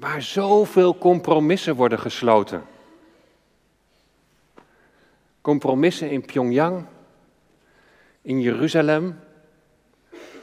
waar 0.00 0.22
zoveel 0.22 0.98
compromissen 0.98 1.74
worden 1.74 1.98
gesloten. 1.98 2.62
Compromissen 5.40 6.10
in 6.10 6.24
Pyongyang, 6.24 6.86
in 8.22 8.40
Jeruzalem. 8.40 9.20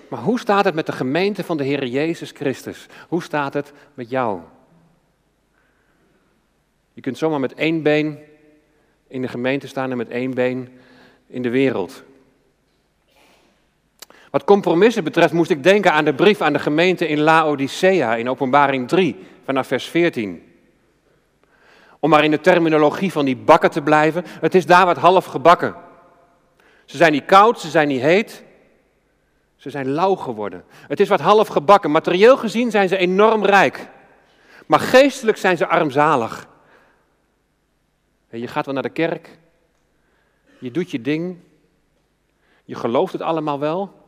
Maar 0.09 0.19
hoe 0.19 0.39
staat 0.39 0.65
het 0.65 0.75
met 0.75 0.85
de 0.85 0.91
gemeente 0.91 1.43
van 1.43 1.57
de 1.57 1.63
Heer 1.63 1.85
Jezus 1.85 2.31
Christus? 2.31 2.85
Hoe 3.07 3.23
staat 3.23 3.53
het 3.53 3.73
met 3.93 4.09
jou? 4.09 4.39
Je 6.93 7.01
kunt 7.01 7.17
zomaar 7.17 7.39
met 7.39 7.53
één 7.53 7.83
been 7.83 8.19
in 9.07 9.21
de 9.21 9.27
gemeente 9.27 9.67
staan 9.67 9.91
en 9.91 9.97
met 9.97 10.09
één 10.09 10.33
been 10.33 10.79
in 11.27 11.41
de 11.41 11.49
wereld. 11.49 12.03
Wat 14.37 14.45
compromissen 14.45 15.03
betreft 15.03 15.33
moest 15.33 15.49
ik 15.49 15.63
denken 15.63 15.93
aan 15.93 16.05
de 16.05 16.13
brief 16.13 16.41
aan 16.41 16.53
de 16.53 16.59
gemeente 16.59 17.07
in 17.07 17.19
Laodicea 17.19 18.15
in 18.15 18.29
Openbaring 18.29 18.87
3 18.87 19.15
vanaf 19.45 19.67
vers 19.67 19.85
14. 19.85 20.53
Om 21.99 22.09
maar 22.09 22.23
in 22.23 22.31
de 22.31 22.39
terminologie 22.39 23.11
van 23.11 23.25
die 23.25 23.35
bakken 23.35 23.71
te 23.71 23.81
blijven, 23.81 24.23
het 24.27 24.55
is 24.55 24.65
daar 24.65 24.85
wat 24.85 24.97
half 24.97 25.25
gebakken. 25.25 25.75
Ze 26.85 26.97
zijn 26.97 27.11
niet 27.11 27.25
koud, 27.25 27.59
ze 27.59 27.69
zijn 27.69 27.87
niet 27.87 28.01
heet, 28.01 28.43
ze 29.55 29.69
zijn 29.69 29.89
lauw 29.89 30.15
geworden. 30.15 30.63
Het 30.87 30.99
is 30.99 31.09
wat 31.09 31.19
half 31.19 31.47
gebakken. 31.47 31.91
Materieel 31.91 32.37
gezien 32.37 32.71
zijn 32.71 32.87
ze 32.87 32.97
enorm 32.97 33.45
rijk, 33.45 33.89
maar 34.65 34.79
geestelijk 34.79 35.37
zijn 35.37 35.57
ze 35.57 35.67
armzalig. 35.67 36.47
Je 38.29 38.47
gaat 38.47 38.65
wel 38.65 38.73
naar 38.73 38.83
de 38.83 38.89
kerk, 38.89 39.39
je 40.59 40.71
doet 40.71 40.91
je 40.91 41.01
ding, 41.01 41.37
je 42.65 42.75
gelooft 42.75 43.13
het 43.13 43.21
allemaal 43.21 43.59
wel, 43.59 44.05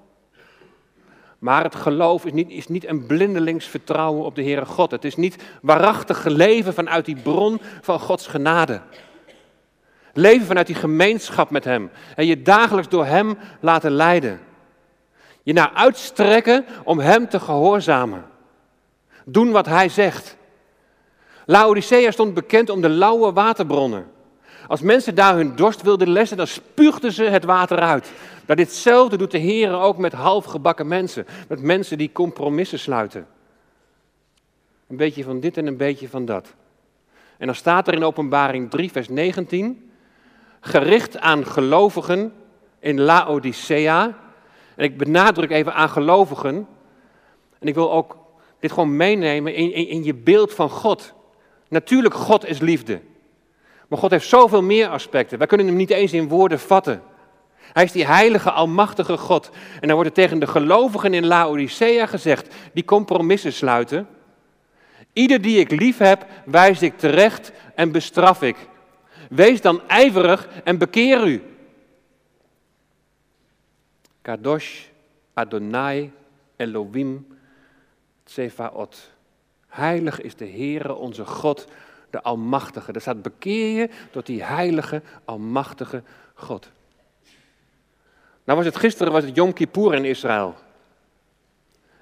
maar 1.40 1.64
het 1.64 1.76
geloof 1.76 2.26
is 2.26 2.32
niet, 2.32 2.50
is 2.50 2.68
niet 2.68 2.88
een 2.88 3.06
blindelings 3.06 3.66
vertrouwen 3.66 4.26
op 4.26 4.36
de 4.36 4.44
Heere 4.44 4.66
God. 4.66 4.92
Het 4.92 5.06
is 5.06 5.16
niet 5.16 5.44
waarachtig 5.62 6.26
leven 6.26 6.74
vanuit 6.74 7.06
die 7.06 7.22
bron 7.22 7.62
van 7.82 8.00
Gods 8.00 8.28
genade. 8.28 8.82
Leven 10.14 10.48
vanuit 10.48 10.68
die 10.68 10.76
gemeenschap 10.76 11.50
met 11.50 11.64
Hem. 11.64 11.92
En 12.16 12.26
je 12.26 12.42
dagelijks 12.42 12.90
door 12.90 13.06
Hem 13.06 13.38
laten 13.60 13.92
leiden. 13.92 14.40
Je 15.44 15.54
naar 15.54 15.72
uitstrekken 15.74 16.66
om 16.84 17.00
Hem 17.00 17.30
te 17.30 17.40
gehoorzamen. 17.40 18.26
Doen 19.26 19.52
wat 19.52 19.66
Hij 19.66 19.90
zegt. 19.90 20.38
Laodicea 21.46 22.12
stond 22.12 22.34
bekend 22.34 22.70
om 22.70 22.82
de 22.82 22.90
lauwe 22.90 23.34
waterbronnen. 23.34 24.06
Als 24.68 24.82
mensen 24.82 25.16
daar 25.16 25.36
hun 25.36 25.56
dorst 25.56 25.82
wilden 25.82 26.10
lessen, 26.10 26.38
dan 26.38 26.48
spuugden 26.48 27.12
ze 27.12 27.24
het 27.24 27.44
water 27.44 27.80
uit. 27.80 28.12
Dat 28.50 28.58
ditzelfde 28.58 29.18
doet 29.18 29.32
de 29.32 29.38
Heer 29.38 29.74
ook 29.74 29.98
met 29.98 30.14
halfgebakken 30.14 30.88
mensen. 30.88 31.26
Met 31.48 31.62
mensen 31.62 31.98
die 31.98 32.12
compromissen 32.12 32.80
sluiten. 32.80 33.28
Een 34.88 34.98
beetje 34.98 35.24
van 35.24 35.40
dit 35.40 35.58
en 35.58 35.68
een 35.68 35.78
beetje 35.78 36.10
van 36.10 36.26
dat. 36.26 36.54
En 37.38 37.46
dan 37.46 37.56
staat 37.56 37.88
er 37.88 37.94
in 37.94 38.04
Openbaring 38.04 38.70
3, 38.70 38.92
vers 38.92 39.10
19, 39.10 39.92
gericht 40.60 41.18
aan 41.18 41.46
gelovigen 41.46 42.34
in 42.80 43.00
Laodicea. 43.00 44.18
En 44.76 44.84
ik 44.84 44.98
benadruk 44.98 45.52
even 45.52 45.74
aan 45.74 45.90
gelovigen. 45.90 46.68
En 47.60 47.68
ik 47.68 47.76
wil 47.76 47.92
ook 47.92 48.18
dit 48.60 48.72
gewoon 48.72 48.96
meenemen 48.96 49.54
in, 49.54 49.74
in 49.74 50.04
je 50.04 50.14
beeld 50.14 50.54
van 50.54 50.70
God. 50.70 51.14
Natuurlijk, 51.68 52.14
God 52.14 52.46
is 52.46 52.60
liefde. 52.60 53.02
Maar 53.88 54.00
God 54.00 54.12
heeft 54.12 54.28
zoveel 54.28 54.64
meer 54.64 54.88
aspecten. 54.88 55.38
Wij 55.38 55.48
kunnen 55.48 55.68
hem 55.68 55.76
niet 55.76 55.90
eens 55.90 56.14
in 56.14 56.28
woorden 56.28 56.60
vatten. 56.60 57.04
Hij 57.74 57.84
is 57.84 57.92
die 57.92 58.06
heilige, 58.06 58.52
almachtige 58.52 59.18
God. 59.18 59.50
En 59.80 59.88
dan 59.88 59.96
wordt 59.96 60.10
er 60.10 60.24
tegen 60.24 60.40
de 60.40 60.48
gelovigen 60.48 61.14
in 61.14 61.26
Laodicea 61.26 62.06
gezegd, 62.06 62.56
die 62.74 62.86
compromissen 62.86 63.54
sluiten. 63.54 64.08
Ieder 65.14 65.42
die 65.42 65.60
ik 65.60 65.72
lief 65.72 65.98
heb, 65.98 66.26
wijs 66.46 66.82
ik 66.82 66.98
terecht 66.98 67.52
en 67.76 67.92
bestraf 67.92 68.42
ik. 68.42 68.58
Wees 69.30 69.62
dan 69.62 69.82
ijverig 69.88 70.48
en 70.64 70.78
bekeer 70.78 71.28
u. 71.28 71.44
Kadosh 74.22 74.84
Adonai 75.34 76.12
Elohim 76.56 77.28
Tsefaot. 78.24 79.12
Heilig 79.68 80.22
is 80.22 80.36
de 80.36 80.48
Heere 80.48 80.94
onze 80.94 81.26
God, 81.26 81.68
de 82.10 82.22
Almachtige. 82.22 82.92
Er 82.92 83.02
staat 83.02 83.22
bekeer 83.22 83.80
je 83.80 83.90
tot 84.12 84.26
die 84.26 84.44
heilige, 84.44 85.02
almachtige 85.26 86.04
God. 86.34 86.72
Nou 88.50 88.62
was 88.62 88.70
het 88.70 88.80
gisteren 88.80 89.14
was 89.14 89.24
het 89.24 89.36
Yom 89.36 89.54
Kippur 89.54 89.94
in 89.94 90.06
Israël. 90.06 90.56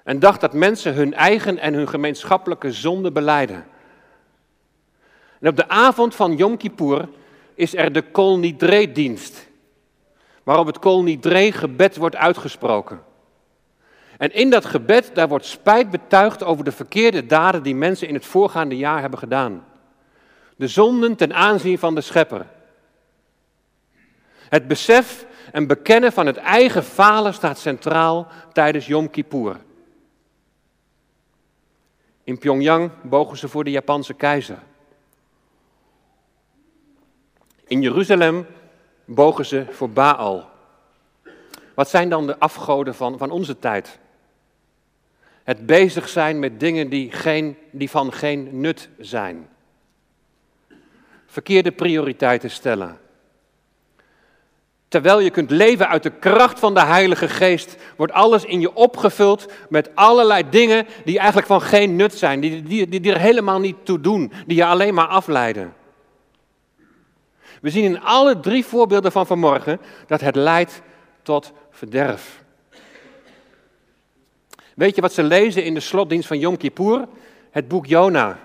En 0.04 0.18
dacht 0.18 0.40
dat 0.40 0.52
mensen 0.52 0.94
hun 0.94 1.14
eigen 1.14 1.58
en 1.58 1.74
hun 1.74 1.88
gemeenschappelijke 1.88 2.72
zonde 2.72 3.12
beleiden. 3.12 3.66
En 5.40 5.48
op 5.48 5.56
de 5.56 5.68
avond 5.68 6.14
van 6.14 6.36
Yom 6.36 6.56
Kippur 6.56 7.08
is 7.54 7.74
er 7.74 7.92
de 7.92 8.02
Kol 8.02 8.38
Nidre-dienst. 8.38 9.48
Waarop 10.42 10.66
het 10.66 10.78
Kol 10.78 11.02
Nidre-gebed 11.02 11.96
wordt 11.96 12.16
uitgesproken. 12.16 13.02
En 14.18 14.32
in 14.32 14.50
dat 14.50 14.64
gebed, 14.64 15.10
daar 15.14 15.28
wordt 15.28 15.46
spijt 15.46 15.90
betuigd 15.90 16.44
over 16.44 16.64
de 16.64 16.72
verkeerde 16.72 17.26
daden 17.26 17.62
die 17.62 17.74
mensen 17.74 18.08
in 18.08 18.14
het 18.14 18.26
voorgaande 18.26 18.76
jaar 18.76 19.00
hebben 19.00 19.18
gedaan. 19.18 19.64
De 20.56 20.68
zonden 20.68 21.16
ten 21.16 21.34
aanzien 21.34 21.78
van 21.78 21.94
de 21.94 22.00
schepper. 22.00 22.46
Het 24.48 24.68
besef 24.68 25.26
en 25.52 25.66
bekennen 25.66 26.12
van 26.12 26.26
het 26.26 26.36
eigen 26.36 26.84
falen 26.84 27.34
staat 27.34 27.58
centraal 27.58 28.26
tijdens 28.52 28.86
Yom 28.86 29.10
Kippur. 29.10 29.56
In 32.24 32.38
Pyongyang 32.38 32.90
bogen 33.02 33.36
ze 33.36 33.48
voor 33.48 33.64
de 33.64 33.70
Japanse 33.70 34.14
keizer. 34.14 34.58
In 37.66 37.82
Jeruzalem 37.82 38.46
bogen 39.04 39.46
ze 39.46 39.66
voor 39.70 39.90
Baal. 39.90 40.50
Wat 41.74 41.88
zijn 41.88 42.08
dan 42.08 42.26
de 42.26 42.38
afgoden 42.38 42.94
van, 42.94 43.18
van 43.18 43.30
onze 43.30 43.58
tijd? 43.58 43.98
Het 45.42 45.66
bezig 45.66 46.08
zijn 46.08 46.38
met 46.38 46.60
dingen 46.60 46.88
die, 46.88 47.12
geen, 47.12 47.56
die 47.70 47.90
van 47.90 48.12
geen 48.12 48.60
nut 48.60 48.88
zijn. 48.98 49.48
Verkeerde 51.26 51.72
prioriteiten 51.72 52.50
stellen. 52.50 52.98
Terwijl 54.88 55.20
je 55.20 55.30
kunt 55.30 55.50
leven 55.50 55.88
uit 55.88 56.02
de 56.02 56.10
kracht 56.10 56.58
van 56.58 56.74
de 56.74 56.84
Heilige 56.84 57.28
Geest, 57.28 57.76
wordt 57.96 58.12
alles 58.12 58.44
in 58.44 58.60
je 58.60 58.74
opgevuld 58.74 59.46
met 59.68 59.90
allerlei 59.94 60.48
dingen 60.50 60.86
die 61.04 61.18
eigenlijk 61.18 61.46
van 61.46 61.60
geen 61.60 61.96
nut 61.96 62.14
zijn, 62.14 62.40
die, 62.40 62.62
die, 62.62 62.88
die, 62.88 63.00
die 63.00 63.12
er 63.12 63.20
helemaal 63.20 63.60
niet 63.60 63.76
toe 63.82 64.00
doen, 64.00 64.32
die 64.46 64.56
je 64.56 64.64
alleen 64.64 64.94
maar 64.94 65.06
afleiden. 65.06 65.74
We 67.60 67.70
zien 67.70 67.84
in 67.84 68.00
alle 68.00 68.40
drie 68.40 68.64
voorbeelden 68.64 69.12
van 69.12 69.26
vanmorgen 69.26 69.80
dat 70.06 70.20
het 70.20 70.36
leidt 70.36 70.82
tot 71.22 71.52
verderf. 71.70 72.42
Weet 74.74 74.94
je 74.94 75.00
wat 75.00 75.12
ze 75.12 75.22
lezen 75.22 75.64
in 75.64 75.74
de 75.74 75.80
slotdienst 75.80 76.28
van 76.28 76.38
Yom 76.38 76.56
Kippur? 76.56 77.08
Het 77.50 77.68
boek 77.68 77.86
Jona. 77.86 78.38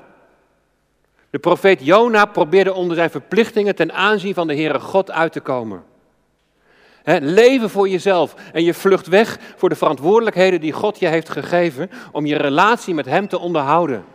De 1.30 1.40
profeet 1.40 1.86
Jona 1.86 2.26
probeerde 2.26 2.74
onder 2.74 2.96
zijn 2.96 3.10
verplichtingen 3.10 3.76
ten 3.76 3.94
aanzien 3.94 4.34
van 4.34 4.48
de 4.48 4.56
Heere 4.56 4.80
God 4.80 5.12
uit 5.12 5.32
te 5.32 5.40
komen. 5.40 5.84
Leven 7.04 7.70
voor 7.70 7.90
jezelf 7.90 8.36
en 8.54 8.64
je 8.64 8.74
vlucht 8.74 9.08
weg 9.08 9.40
voor 9.56 9.70
de 9.70 9.76
verantwoordelijkheden 9.76 10.62
die 10.62 10.72
God 10.72 11.00
je 11.00 11.08
heeft 11.08 11.30
gegeven 11.30 11.90
om 12.12 12.26
je 12.26 12.38
relatie 12.38 12.94
met 12.94 13.06
Hem 13.06 13.28
te 13.28 13.40
onderhouden. 13.40 14.06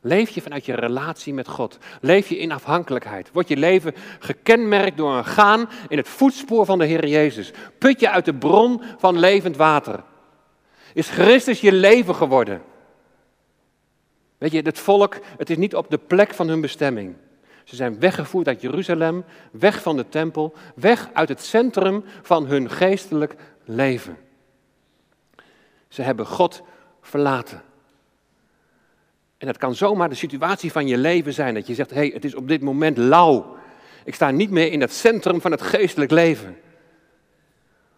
Leef 0.00 0.30
je 0.30 0.42
vanuit 0.42 0.66
je 0.66 0.74
relatie 0.74 1.34
met 1.34 1.48
God? 1.48 1.78
Leef 2.00 2.28
je 2.28 2.38
in 2.38 2.52
afhankelijkheid? 2.52 3.30
Wordt 3.32 3.48
je 3.48 3.56
leven 3.56 3.94
gekenmerkt 4.18 4.96
door 4.96 5.12
een 5.12 5.24
gaan 5.24 5.68
in 5.88 5.96
het 5.96 6.08
voetspoor 6.08 6.64
van 6.64 6.78
de 6.78 6.84
Heer 6.84 7.06
Jezus? 7.06 7.50
Put 7.78 8.00
je 8.00 8.10
uit 8.10 8.24
de 8.24 8.34
bron 8.34 8.82
van 8.98 9.18
levend 9.18 9.56
water? 9.56 10.02
Is 10.94 11.08
Christus 11.08 11.60
je 11.60 11.72
leven 11.72 12.14
geworden? 12.14 12.62
Weet 14.38 14.52
je, 14.52 14.60
het 14.60 14.78
volk, 14.78 15.16
het 15.36 15.50
is 15.50 15.56
niet 15.56 15.74
op 15.74 15.90
de 15.90 15.98
plek 15.98 16.34
van 16.34 16.48
hun 16.48 16.60
bestemming. 16.60 17.14
Ze 17.68 17.76
zijn 17.76 18.00
weggevoerd 18.00 18.48
uit 18.48 18.60
Jeruzalem, 18.60 19.24
weg 19.50 19.82
van 19.82 19.96
de 19.96 20.08
tempel, 20.08 20.54
weg 20.74 21.08
uit 21.12 21.28
het 21.28 21.42
centrum 21.42 22.04
van 22.22 22.46
hun 22.46 22.70
geestelijk 22.70 23.34
leven. 23.64 24.16
Ze 25.88 26.02
hebben 26.02 26.26
God 26.26 26.62
verlaten. 27.00 27.62
En 29.38 29.46
het 29.46 29.56
kan 29.56 29.74
zomaar 29.74 30.08
de 30.08 30.14
situatie 30.14 30.72
van 30.72 30.86
je 30.86 30.98
leven 30.98 31.32
zijn 31.32 31.54
dat 31.54 31.66
je 31.66 31.74
zegt, 31.74 31.90
hé, 31.90 31.96
hey, 31.96 32.10
het 32.14 32.24
is 32.24 32.34
op 32.34 32.48
dit 32.48 32.60
moment 32.60 32.96
lauw. 32.96 33.56
Ik 34.04 34.14
sta 34.14 34.30
niet 34.30 34.50
meer 34.50 34.72
in 34.72 34.80
het 34.80 34.92
centrum 34.92 35.40
van 35.40 35.50
het 35.50 35.62
geestelijk 35.62 36.10
leven. 36.10 36.56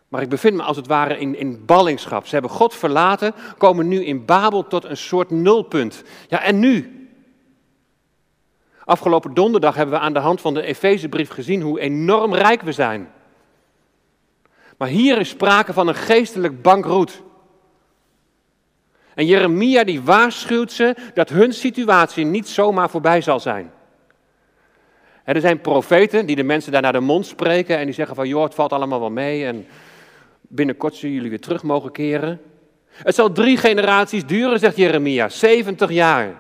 Maar 0.09 0.23
ik 0.23 0.29
bevind 0.29 0.57
me 0.57 0.63
als 0.63 0.77
het 0.77 0.87
ware 0.87 1.19
in, 1.19 1.37
in 1.37 1.65
ballingschap. 1.65 2.27
Ze 2.27 2.33
hebben 2.33 2.51
God 2.51 2.75
verlaten, 2.75 3.35
komen 3.59 3.89
nu 3.89 4.05
in 4.05 4.25
Babel 4.25 4.67
tot 4.67 4.85
een 4.85 4.97
soort 4.97 5.31
nulpunt. 5.31 6.03
Ja, 6.29 6.43
en 6.43 6.59
nu? 6.59 7.00
Afgelopen 8.85 9.35
donderdag 9.35 9.75
hebben 9.75 9.95
we 9.95 10.01
aan 10.01 10.13
de 10.13 10.19
hand 10.19 10.41
van 10.41 10.55
de 10.55 10.63
Efezebrief 10.63 11.31
gezien 11.31 11.61
hoe 11.61 11.81
enorm 11.81 12.35
rijk 12.35 12.63
we 12.63 12.73
zijn. 12.73 13.11
Maar 14.77 14.89
hier 14.89 15.19
is 15.19 15.29
sprake 15.29 15.73
van 15.73 15.89
een 15.89 15.95
geestelijk 15.95 16.63
bankroet. 16.63 17.23
En 19.15 19.27
Jeremia 19.27 19.85
die 19.85 20.01
waarschuwt 20.01 20.73
ze 20.73 20.97
dat 21.15 21.29
hun 21.29 21.53
situatie 21.53 22.25
niet 22.25 22.49
zomaar 22.49 22.91
voorbij 22.91 23.21
zal 23.21 23.41
zijn. 23.41 23.71
Er 25.25 25.41
zijn 25.41 25.61
profeten 25.61 26.27
die 26.27 26.37
de 26.37 26.43
mensen 26.43 26.73
daar 26.73 26.83
naar 26.83 26.93
de 26.93 27.01
mond 27.01 27.27
spreken 27.27 27.79
en 27.79 27.85
die 27.85 27.95
zeggen 27.95 28.15
van 28.15 28.29
joh, 28.29 28.43
het 28.43 28.55
valt 28.55 28.73
allemaal 28.73 29.01
wel 29.01 29.11
mee 29.11 29.45
en 29.45 29.67
binnenkort 30.41 30.95
zullen 30.95 31.15
jullie 31.15 31.31
weer 31.31 31.41
terug 31.41 31.63
mogen 31.63 31.93
keren. 31.93 32.41
Het 32.91 33.15
zal 33.15 33.33
drie 33.33 33.57
generaties 33.57 34.27
duren, 34.27 34.59
zegt 34.59 34.77
Jeremia, 34.77 35.29
70 35.29 35.91
jaar. 35.91 36.35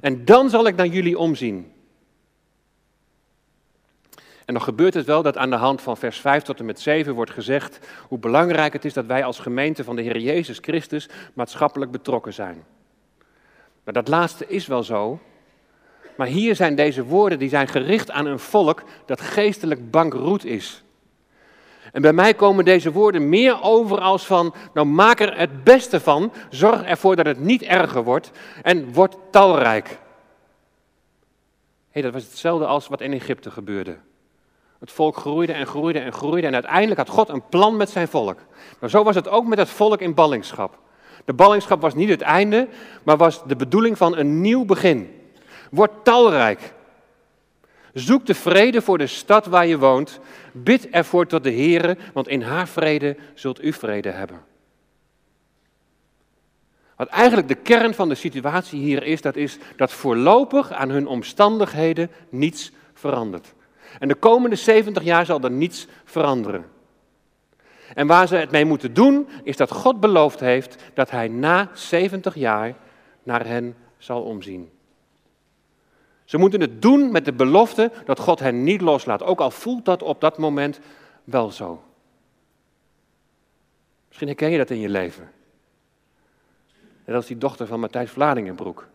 En 0.00 0.24
dan 0.24 0.50
zal 0.50 0.66
ik 0.66 0.76
naar 0.76 0.86
jullie 0.86 1.18
omzien. 1.18 1.72
En 4.44 4.54
dan 4.54 4.62
gebeurt 4.62 4.94
het 4.94 5.06
wel 5.06 5.22
dat 5.22 5.36
aan 5.36 5.50
de 5.50 5.56
hand 5.56 5.82
van 5.82 5.96
vers 5.96 6.20
5 6.20 6.42
tot 6.42 6.58
en 6.58 6.64
met 6.64 6.80
7 6.80 7.14
wordt 7.14 7.30
gezegd 7.30 7.78
hoe 8.08 8.18
belangrijk 8.18 8.72
het 8.72 8.84
is 8.84 8.92
dat 8.92 9.06
wij 9.06 9.24
als 9.24 9.38
gemeente 9.38 9.84
van 9.84 9.96
de 9.96 10.02
Heer 10.02 10.18
Jezus 10.18 10.58
Christus 10.60 11.08
maatschappelijk 11.34 11.90
betrokken 11.90 12.32
zijn. 12.32 12.64
Maar 13.84 13.94
dat 13.94 14.08
laatste 14.08 14.46
is 14.46 14.66
wel 14.66 14.82
zo. 14.82 15.20
Maar 16.16 16.26
hier 16.26 16.56
zijn 16.56 16.74
deze 16.74 17.04
woorden 17.04 17.38
die 17.38 17.48
zijn 17.48 17.68
gericht 17.68 18.10
aan 18.10 18.26
een 18.26 18.38
volk 18.38 18.82
dat 19.06 19.20
geestelijk 19.20 19.90
bankroet 19.90 20.44
is. 20.44 20.83
En 21.94 22.02
bij 22.02 22.12
mij 22.12 22.34
komen 22.34 22.64
deze 22.64 22.92
woorden 22.92 23.28
meer 23.28 23.62
over 23.62 24.00
als 24.00 24.26
van, 24.26 24.54
nou 24.72 24.86
maak 24.86 25.20
er 25.20 25.38
het 25.38 25.64
beste 25.64 26.00
van, 26.00 26.32
zorg 26.50 26.82
ervoor 26.82 27.16
dat 27.16 27.26
het 27.26 27.38
niet 27.38 27.62
erger 27.62 28.04
wordt 28.04 28.30
en 28.62 28.92
word 28.92 29.16
talrijk. 29.30 29.98
Hey, 31.90 32.02
dat 32.02 32.12
was 32.12 32.22
hetzelfde 32.22 32.66
als 32.66 32.88
wat 32.88 33.00
in 33.00 33.12
Egypte 33.12 33.50
gebeurde. 33.50 33.96
Het 34.78 34.92
volk 34.92 35.16
groeide 35.16 35.52
en 35.52 35.66
groeide 35.66 35.98
en 35.98 36.12
groeide 36.12 36.46
en 36.46 36.54
uiteindelijk 36.54 36.98
had 36.98 37.08
God 37.08 37.28
een 37.28 37.48
plan 37.48 37.76
met 37.76 37.90
zijn 37.90 38.08
volk. 38.08 38.38
Maar 38.78 38.90
zo 38.90 39.02
was 39.02 39.14
het 39.14 39.28
ook 39.28 39.46
met 39.46 39.58
het 39.58 39.70
volk 39.70 40.00
in 40.00 40.14
ballingschap. 40.14 40.78
De 41.24 41.32
ballingschap 41.32 41.80
was 41.80 41.94
niet 41.94 42.08
het 42.08 42.22
einde, 42.22 42.68
maar 43.02 43.16
was 43.16 43.44
de 43.46 43.56
bedoeling 43.56 43.98
van 43.98 44.16
een 44.16 44.40
nieuw 44.40 44.64
begin. 44.64 45.20
Word 45.70 45.90
talrijk. 46.02 46.73
Zoek 47.94 48.26
de 48.26 48.34
vrede 48.34 48.82
voor 48.82 48.98
de 48.98 49.06
stad 49.06 49.46
waar 49.46 49.66
je 49.66 49.78
woont. 49.78 50.20
Bid 50.52 50.88
ervoor 50.88 51.26
tot 51.26 51.44
de 51.44 51.52
Heere, 51.52 51.96
want 52.12 52.28
in 52.28 52.42
haar 52.42 52.68
vrede 52.68 53.16
zult 53.34 53.62
u 53.62 53.72
vrede 53.72 54.10
hebben. 54.10 54.42
Wat 56.96 57.08
eigenlijk 57.08 57.48
de 57.48 57.54
kern 57.54 57.94
van 57.94 58.08
de 58.08 58.14
situatie 58.14 58.80
hier 58.80 59.02
is, 59.02 59.20
dat 59.20 59.36
is 59.36 59.58
dat 59.76 59.92
voorlopig 59.92 60.72
aan 60.72 60.90
hun 60.90 61.06
omstandigheden 61.06 62.10
niets 62.28 62.72
verandert. 62.92 63.54
En 63.98 64.08
de 64.08 64.14
komende 64.14 64.56
70 64.56 65.02
jaar 65.02 65.26
zal 65.26 65.40
er 65.40 65.50
niets 65.50 65.86
veranderen. 66.04 66.64
En 67.94 68.06
waar 68.06 68.28
ze 68.28 68.36
het 68.36 68.50
mee 68.50 68.64
moeten 68.64 68.94
doen, 68.94 69.28
is 69.42 69.56
dat 69.56 69.70
God 69.70 70.00
beloofd 70.00 70.40
heeft 70.40 70.76
dat 70.94 71.10
hij 71.10 71.28
na 71.28 71.70
70 71.72 72.34
jaar 72.34 72.74
naar 73.22 73.46
hen 73.46 73.76
zal 73.98 74.22
omzien. 74.22 74.73
Ze 76.24 76.38
moeten 76.38 76.60
het 76.60 76.82
doen 76.82 77.12
met 77.12 77.24
de 77.24 77.32
belofte 77.32 77.90
dat 78.04 78.18
God 78.18 78.40
hen 78.40 78.62
niet 78.62 78.80
loslaat, 78.80 79.22
ook 79.22 79.40
al 79.40 79.50
voelt 79.50 79.84
dat 79.84 80.02
op 80.02 80.20
dat 80.20 80.38
moment 80.38 80.80
wel 81.24 81.50
zo. 81.50 81.82
Misschien 84.08 84.28
herken 84.28 84.50
je 84.50 84.58
dat 84.58 84.70
in 84.70 84.80
je 84.80 84.88
leven. 84.88 85.30
En 87.04 87.12
dat 87.12 87.22
is 87.22 87.28
die 87.28 87.38
dochter 87.38 87.66
van 87.66 87.80
Matthijs 87.80 88.10
Vladingenbroek. 88.10 88.86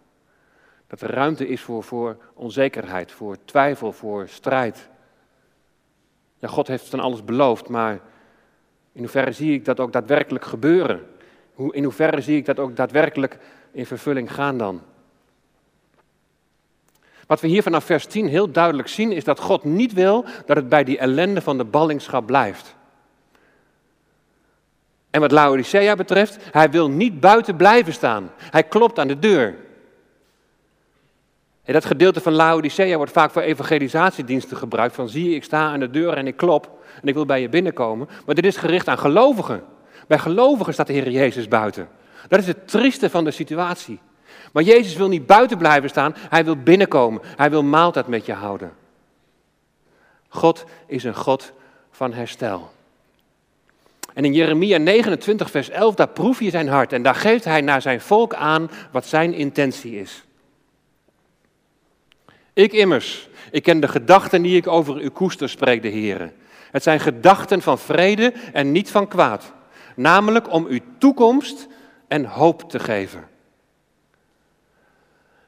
Dat 0.87 1.01
er 1.01 1.11
ruimte 1.11 1.47
is 1.47 1.61
voor, 1.61 1.83
voor 1.83 2.17
onzekerheid, 2.33 3.11
voor 3.11 3.37
twijfel, 3.45 3.91
voor 3.91 4.27
strijd. 4.27 4.89
Ja, 6.37 6.47
God 6.47 6.67
heeft 6.67 6.91
dan 6.91 6.99
alles 6.99 7.23
beloofd, 7.23 7.69
maar 7.69 7.99
in 8.91 9.01
hoeverre 9.01 9.31
zie 9.31 9.53
ik 9.53 9.65
dat 9.65 9.79
ook 9.79 9.93
daadwerkelijk 9.93 10.45
gebeuren? 10.45 11.07
In 11.71 11.83
hoeverre 11.83 12.21
zie 12.21 12.37
ik 12.37 12.45
dat 12.45 12.59
ook 12.59 12.75
daadwerkelijk 12.75 13.37
in 13.71 13.85
vervulling 13.85 14.33
gaan 14.33 14.57
dan? 14.57 14.81
Wat 17.29 17.41
we 17.41 17.47
hier 17.47 17.63
vanaf 17.63 17.83
vers 17.83 18.05
10 18.05 18.27
heel 18.27 18.51
duidelijk 18.51 18.87
zien, 18.87 19.11
is 19.11 19.23
dat 19.23 19.39
God 19.39 19.63
niet 19.63 19.93
wil 19.93 20.25
dat 20.45 20.55
het 20.55 20.69
bij 20.69 20.83
die 20.83 20.97
ellende 20.97 21.41
van 21.41 21.57
de 21.57 21.63
ballingschap 21.63 22.25
blijft. 22.25 22.75
En 25.09 25.21
wat 25.21 25.31
Laodicea 25.31 25.95
betreft, 25.95 26.37
hij 26.51 26.69
wil 26.69 26.89
niet 26.89 27.19
buiten 27.19 27.55
blijven 27.55 27.93
staan. 27.93 28.31
Hij 28.37 28.63
klopt 28.63 28.99
aan 28.99 29.07
de 29.07 29.19
deur. 29.19 29.55
En 31.63 31.73
dat 31.73 31.85
gedeelte 31.85 32.21
van 32.21 32.33
Laodicea 32.33 32.97
wordt 32.97 33.11
vaak 33.11 33.31
voor 33.31 33.41
evangelisatiediensten 33.41 34.57
gebruikt. 34.57 34.95
Van 34.95 35.09
zie 35.09 35.29
je, 35.29 35.35
ik 35.35 35.43
sta 35.43 35.71
aan 35.71 35.79
de 35.79 35.89
deur 35.89 36.13
en 36.13 36.27
ik 36.27 36.37
klop 36.37 36.79
en 37.01 37.07
ik 37.07 37.13
wil 37.13 37.25
bij 37.25 37.41
je 37.41 37.49
binnenkomen. 37.49 38.09
Maar 38.25 38.35
dit 38.35 38.45
is 38.45 38.57
gericht 38.57 38.87
aan 38.87 38.99
gelovigen. 38.99 39.63
Bij 40.07 40.19
gelovigen 40.19 40.73
staat 40.73 40.87
de 40.87 40.93
Heer 40.93 41.09
Jezus 41.09 41.47
buiten. 41.47 41.89
Dat 42.27 42.39
is 42.39 42.47
het 42.47 42.67
trieste 42.67 43.09
van 43.09 43.23
de 43.23 43.31
situatie. 43.31 43.99
Maar 44.51 44.63
Jezus 44.63 44.95
wil 44.95 45.07
niet 45.07 45.25
buiten 45.25 45.57
blijven 45.57 45.89
staan, 45.89 46.15
hij 46.29 46.45
wil 46.45 46.55
binnenkomen. 46.55 47.21
Hij 47.35 47.49
wil 47.49 47.63
maaltijd 47.63 48.07
met 48.07 48.25
je 48.25 48.33
houden. 48.33 48.71
God 50.27 50.65
is 50.85 51.03
een 51.03 51.15
God 51.15 51.51
van 51.91 52.13
herstel. 52.13 52.71
En 54.13 54.25
in 54.25 54.33
Jeremia 54.33 54.77
29, 54.77 55.51
vers 55.51 55.69
11, 55.69 55.95
daar 55.95 56.09
proef 56.09 56.39
je 56.39 56.49
zijn 56.49 56.67
hart 56.67 56.93
en 56.93 57.03
daar 57.03 57.15
geeft 57.15 57.45
hij 57.45 57.61
naar 57.61 57.81
zijn 57.81 58.01
volk 58.01 58.33
aan 58.33 58.71
wat 58.91 59.05
zijn 59.05 59.33
intentie 59.33 59.99
is. 59.99 60.23
Ik 62.53 62.73
immers, 62.73 63.29
ik 63.51 63.63
ken 63.63 63.79
de 63.79 63.87
gedachten 63.87 64.41
die 64.41 64.57
ik 64.57 64.67
over 64.67 65.01
u 65.01 65.09
koester, 65.09 65.49
spreekt 65.49 65.83
de 65.83 65.89
Heer. 65.89 66.33
Het 66.71 66.83
zijn 66.83 66.99
gedachten 66.99 67.61
van 67.61 67.79
vrede 67.79 68.33
en 68.53 68.71
niet 68.71 68.91
van 68.91 69.07
kwaad, 69.07 69.53
namelijk 69.95 70.51
om 70.51 70.65
u 70.69 70.81
toekomst 70.97 71.67
en 72.07 72.25
hoop 72.25 72.69
te 72.69 72.79
geven. 72.79 73.27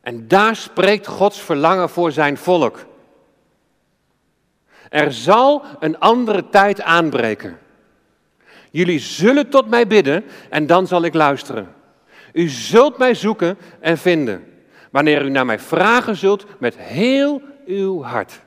En 0.02 0.28
daar 0.28 0.56
spreekt 0.56 1.08
Gods 1.08 1.42
verlangen 1.42 1.90
voor 1.90 2.12
zijn 2.12 2.38
volk. 2.38 2.86
Er 4.90 5.14
zal 5.14 5.64
een 5.80 6.00
andere 6.00 6.50
tijd 6.50 6.82
aanbreken. 6.82 7.60
Jullie 8.72 9.00
zullen 9.00 9.50
tot 9.50 9.68
mij 9.68 9.88
bidden 9.88 10.24
en 10.50 10.68
dan 10.68 10.88
zal 10.88 11.04
ik 11.04 11.14
luisteren. 11.14 11.76
U 12.34 12.50
zult 12.50 12.98
mij 12.98 13.14
zoeken 13.14 13.58
en 13.80 13.98
vinden. 13.98 14.46
Wanneer 14.92 15.26
u 15.26 15.30
naar 15.30 15.46
mij 15.46 15.60
vragen 15.60 16.16
zult 16.16 16.46
met 16.60 16.78
heel 16.78 17.42
uw 17.66 18.04
hart. 18.04 18.42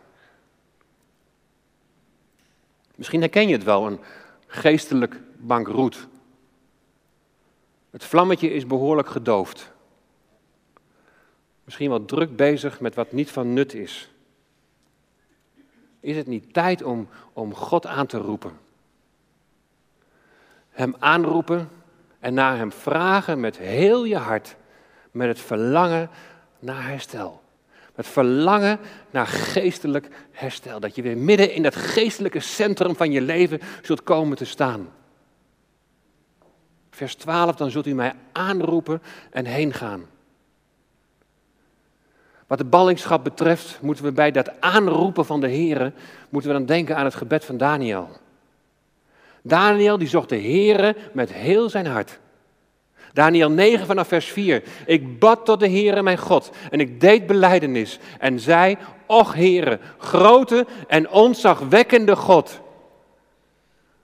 Misschien 2.95 3.21
herken 3.21 3.49
je 3.49 3.55
het 3.55 3.65
wel, 3.65 3.87
een 3.87 4.01
geestelijk 4.47 5.21
bankroet. 5.37 6.07
Het 7.91 8.05
vlammetje 8.05 8.51
is 8.51 8.67
behoorlijk 8.67 9.09
gedoofd. 9.09 9.73
Misschien 11.65 11.89
wel 11.89 12.05
druk 12.05 12.37
bezig 12.37 12.81
met 12.81 12.95
wat 12.95 13.13
niet 13.13 13.31
van 13.31 13.53
nut 13.53 13.75
is. 13.75 14.11
Is 16.01 16.17
het 16.17 16.27
niet 16.27 16.53
tijd 16.53 16.83
om, 16.83 17.09
om 17.33 17.55
God 17.55 17.87
aan 17.87 18.07
te 18.07 18.19
roepen? 18.19 18.53
Hem 20.71 20.95
aanroepen 20.99 21.69
en 22.19 22.35
naar 22.35 22.57
Hem 22.57 22.73
vragen 22.73 23.41
met 23.41 23.59
heel 23.59 24.05
je 24.05 24.17
hart, 24.17 24.57
met 25.11 25.29
het 25.29 25.41
verlangen 25.41 26.11
naar 26.59 26.87
herstel. 26.87 27.43
Met 27.95 28.07
verlangen 28.07 28.79
naar 29.11 29.27
geestelijk 29.27 30.09
herstel. 30.31 30.81
Dat 30.81 30.95
je 30.95 31.03
weer 31.03 31.17
midden 31.17 31.53
in 31.53 31.63
dat 31.63 31.77
geestelijke 31.77 32.41
centrum 32.41 32.97
van 32.97 33.13
je 33.13 33.21
leven 33.21 33.61
zult 33.83 34.03
komen 34.03 34.37
te 34.37 34.45
staan. 34.45 34.89
Vers 36.91 37.15
12, 37.15 37.57
dan 37.57 37.71
zult 37.71 37.87
u 37.87 37.95
mij 37.95 38.15
aanroepen 38.33 39.03
en 39.31 39.45
heen 39.45 39.73
gaan. 39.73 40.07
Wat 42.47 42.59
de 42.59 42.65
ballingschap 42.65 43.25
betreft, 43.25 43.79
moeten 43.83 44.05
we 44.05 44.13
bij 44.13 44.31
dat 44.31 44.61
aanroepen 44.61 45.25
van 45.25 45.41
de 45.41 45.49
Heer, 45.49 45.93
moeten 46.29 46.51
we 46.51 46.57
dan 46.57 46.67
denken 46.67 46.97
aan 46.97 47.05
het 47.05 47.15
gebed 47.15 47.45
van 47.45 47.57
Daniel. 47.57 48.09
Daniel 49.43 49.99
die 49.99 50.09
zocht 50.09 50.29
de 50.29 50.41
Heere 50.41 50.97
met 51.13 51.33
heel 51.33 51.69
zijn 51.69 51.87
hart. 51.87 52.19
Daniel 53.13 53.51
9 53.51 53.87
vanaf 53.87 54.09
vers 54.09 54.27
4. 54.27 54.63
Ik 54.87 55.19
bad 55.19 55.45
tot 55.45 55.61
de 55.61 55.69
Heere 55.69 56.03
mijn 56.03 56.19
God 56.19 56.51
en 56.71 56.81
ik 56.81 57.01
deed 57.01 57.27
beleidenis 57.27 57.99
en 58.19 58.41
zei, 58.41 58.77
och 59.07 59.35
Heere, 59.35 59.79
grote 59.99 60.67
en 60.89 61.11
ontzagwekkende 61.11 62.17
God. 62.17 62.61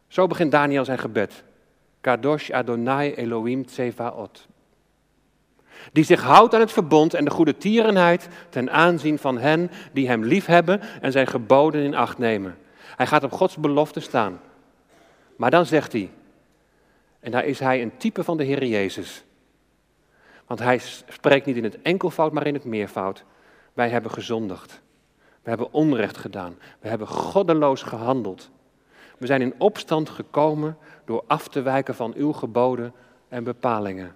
Zo 0.08 0.26
begint 0.26 0.50
Daniel 0.50 0.84
zijn 0.84 0.98
gebed. 0.98 1.42
Kadosh 2.00 2.50
Adonai 2.50 3.14
Elohim 3.14 3.66
Tsevaot. 3.66 4.46
Die 5.92 6.04
zich 6.04 6.22
houdt 6.22 6.54
aan 6.54 6.60
het 6.60 6.72
verbond 6.72 7.14
en 7.14 7.24
de 7.24 7.30
goede 7.30 7.56
tierenheid 7.56 8.28
ten 8.48 8.70
aanzien 8.70 9.18
van 9.18 9.38
hen 9.38 9.70
die 9.92 10.08
hem 10.08 10.24
liefhebben 10.24 10.80
en 11.00 11.12
zijn 11.12 11.26
geboden 11.26 11.82
in 11.82 11.94
acht 11.94 12.18
nemen. 12.18 12.56
Hij 12.96 13.06
gaat 13.06 13.24
op 13.24 13.32
Gods 13.32 13.56
belofte 13.56 14.00
staan. 14.00 14.40
Maar 15.36 15.50
dan 15.50 15.66
zegt 15.66 15.92
hij, 15.92 16.10
en 17.20 17.30
daar 17.30 17.44
is 17.44 17.58
hij 17.58 17.82
een 17.82 17.96
type 17.96 18.24
van 18.24 18.36
de 18.36 18.44
Heer 18.44 18.64
Jezus. 18.64 19.24
Want 20.46 20.60
hij 20.60 20.78
spreekt 21.08 21.46
niet 21.46 21.56
in 21.56 21.64
het 21.64 21.82
enkelvoud, 21.82 22.32
maar 22.32 22.46
in 22.46 22.54
het 22.54 22.64
meervoud. 22.64 23.24
Wij 23.72 23.88
hebben 23.88 24.10
gezondigd. 24.10 24.80
We 25.42 25.48
hebben 25.48 25.72
onrecht 25.72 26.16
gedaan. 26.16 26.58
We 26.80 26.88
hebben 26.88 27.06
goddeloos 27.06 27.82
gehandeld. 27.82 28.50
We 29.18 29.26
zijn 29.26 29.42
in 29.42 29.54
opstand 29.58 30.08
gekomen 30.08 30.76
door 31.04 31.24
af 31.26 31.48
te 31.48 31.62
wijken 31.62 31.94
van 31.94 32.14
uw 32.16 32.32
geboden 32.32 32.92
en 33.28 33.44
bepalingen. 33.44 34.14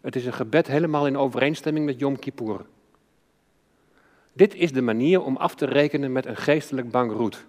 Het 0.00 0.16
is 0.16 0.26
een 0.26 0.32
gebed 0.32 0.66
helemaal 0.66 1.06
in 1.06 1.16
overeenstemming 1.16 1.86
met 1.86 1.98
Yom 1.98 2.18
Kippur. 2.18 2.64
Dit 4.32 4.54
is 4.54 4.72
de 4.72 4.82
manier 4.82 5.22
om 5.22 5.36
af 5.36 5.54
te 5.54 5.66
rekenen 5.66 6.12
met 6.12 6.26
een 6.26 6.36
geestelijk 6.36 6.90
bankroet. 6.90 7.44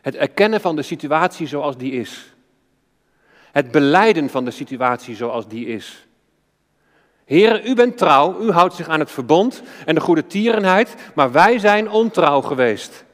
Het 0.00 0.14
erkennen 0.14 0.60
van 0.60 0.76
de 0.76 0.82
situatie 0.82 1.46
zoals 1.46 1.76
die 1.76 1.92
is. 1.92 2.34
Het 3.52 3.70
beleiden 3.70 4.30
van 4.30 4.44
de 4.44 4.50
situatie 4.50 5.14
zoals 5.14 5.48
die 5.48 5.66
is. 5.66 6.06
Heren, 7.24 7.66
u 7.66 7.74
bent 7.74 7.98
trouw, 7.98 8.40
u 8.40 8.50
houdt 8.50 8.74
zich 8.74 8.88
aan 8.88 9.00
het 9.00 9.10
verbond 9.10 9.62
en 9.86 9.94
de 9.94 10.00
goede 10.00 10.26
tierenheid, 10.26 10.94
maar 11.14 11.32
wij 11.32 11.58
zijn 11.58 11.90
ontrouw 11.90 12.40
geweest. 12.40 13.04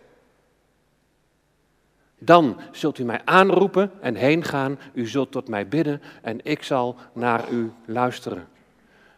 Dan 2.22 2.60
zult 2.72 2.98
u 2.98 3.04
mij 3.04 3.20
aanroepen 3.24 3.90
en 4.00 4.14
heen 4.14 4.44
gaan, 4.44 4.78
u 4.92 5.06
zult 5.06 5.30
tot 5.30 5.48
mij 5.48 5.68
bidden 5.68 6.02
en 6.22 6.38
ik 6.42 6.62
zal 6.62 6.96
naar 7.12 7.50
u 7.50 7.72
luisteren. 7.84 8.48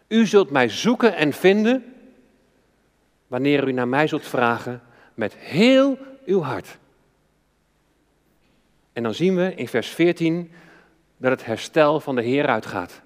U 0.09 0.27
zult 0.27 0.51
mij 0.51 0.69
zoeken 0.69 1.17
en 1.17 1.33
vinden 1.33 1.85
wanneer 3.27 3.69
u 3.69 3.73
naar 3.73 3.89
mij 3.89 4.07
zult 4.07 4.27
vragen 4.27 4.83
met 5.15 5.35
heel 5.37 5.99
uw 6.27 6.41
hart. 6.41 6.79
En 8.93 9.03
dan 9.03 9.15
zien 9.15 9.37
we 9.37 9.55
in 9.55 9.69
vers 9.69 9.89
14 9.89 10.53
dat 11.17 11.31
het 11.31 11.45
herstel 11.45 12.01
van 12.01 12.15
de 12.15 12.23
Heer 12.23 12.47
uitgaat. 12.47 13.01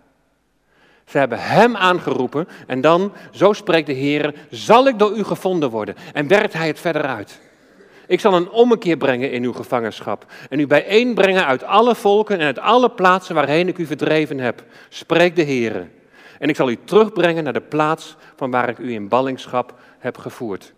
Ze 1.05 1.19
hebben 1.19 1.39
Hem 1.43 1.77
aangeroepen 1.77 2.49
en 2.67 2.81
dan, 2.81 3.13
zo 3.31 3.53
spreekt 3.53 3.87
de 3.87 3.93
Heer, 3.93 4.35
zal 4.51 4.87
ik 4.87 4.99
door 4.99 5.17
u 5.17 5.25
gevonden 5.25 5.71
worden. 5.71 5.95
En 6.13 6.29
werkt 6.29 6.53
Hij 6.53 6.67
het 6.67 6.81
verder 6.81 7.03
uit. 7.03 7.41
Ik 8.07 8.21
zal 8.21 8.35
een 8.35 8.51
ommekeer 8.51 8.97
brengen 8.97 9.31
in 9.31 9.43
uw 9.43 9.53
gevangenschap 9.53 10.27
en 10.49 10.61
u 10.61 10.67
bijeenbrengen 10.67 11.47
uit 11.47 11.63
alle 11.63 11.95
volken 11.95 12.39
en 12.39 12.47
uit 12.47 12.59
alle 12.59 12.91
plaatsen 12.91 13.35
waarheen 13.35 13.69
ik 13.69 13.79
u 13.79 13.87
verdreven 13.87 14.39
heb, 14.39 14.65
spreekt 14.89 15.37
de 15.37 15.43
Heer. 15.43 15.91
En 16.39 16.49
ik 16.49 16.57
zal 16.57 16.71
u 16.71 16.79
terugbrengen 16.85 17.45
naar 17.45 17.53
de 17.53 17.61
plaats 17.61 18.17
van 18.37 18.51
waar 18.51 18.69
ik 18.69 18.79
u 18.79 18.93
in 18.93 19.09
ballingschap 19.09 19.75
heb 19.99 20.19
gevoerd. 20.19 20.73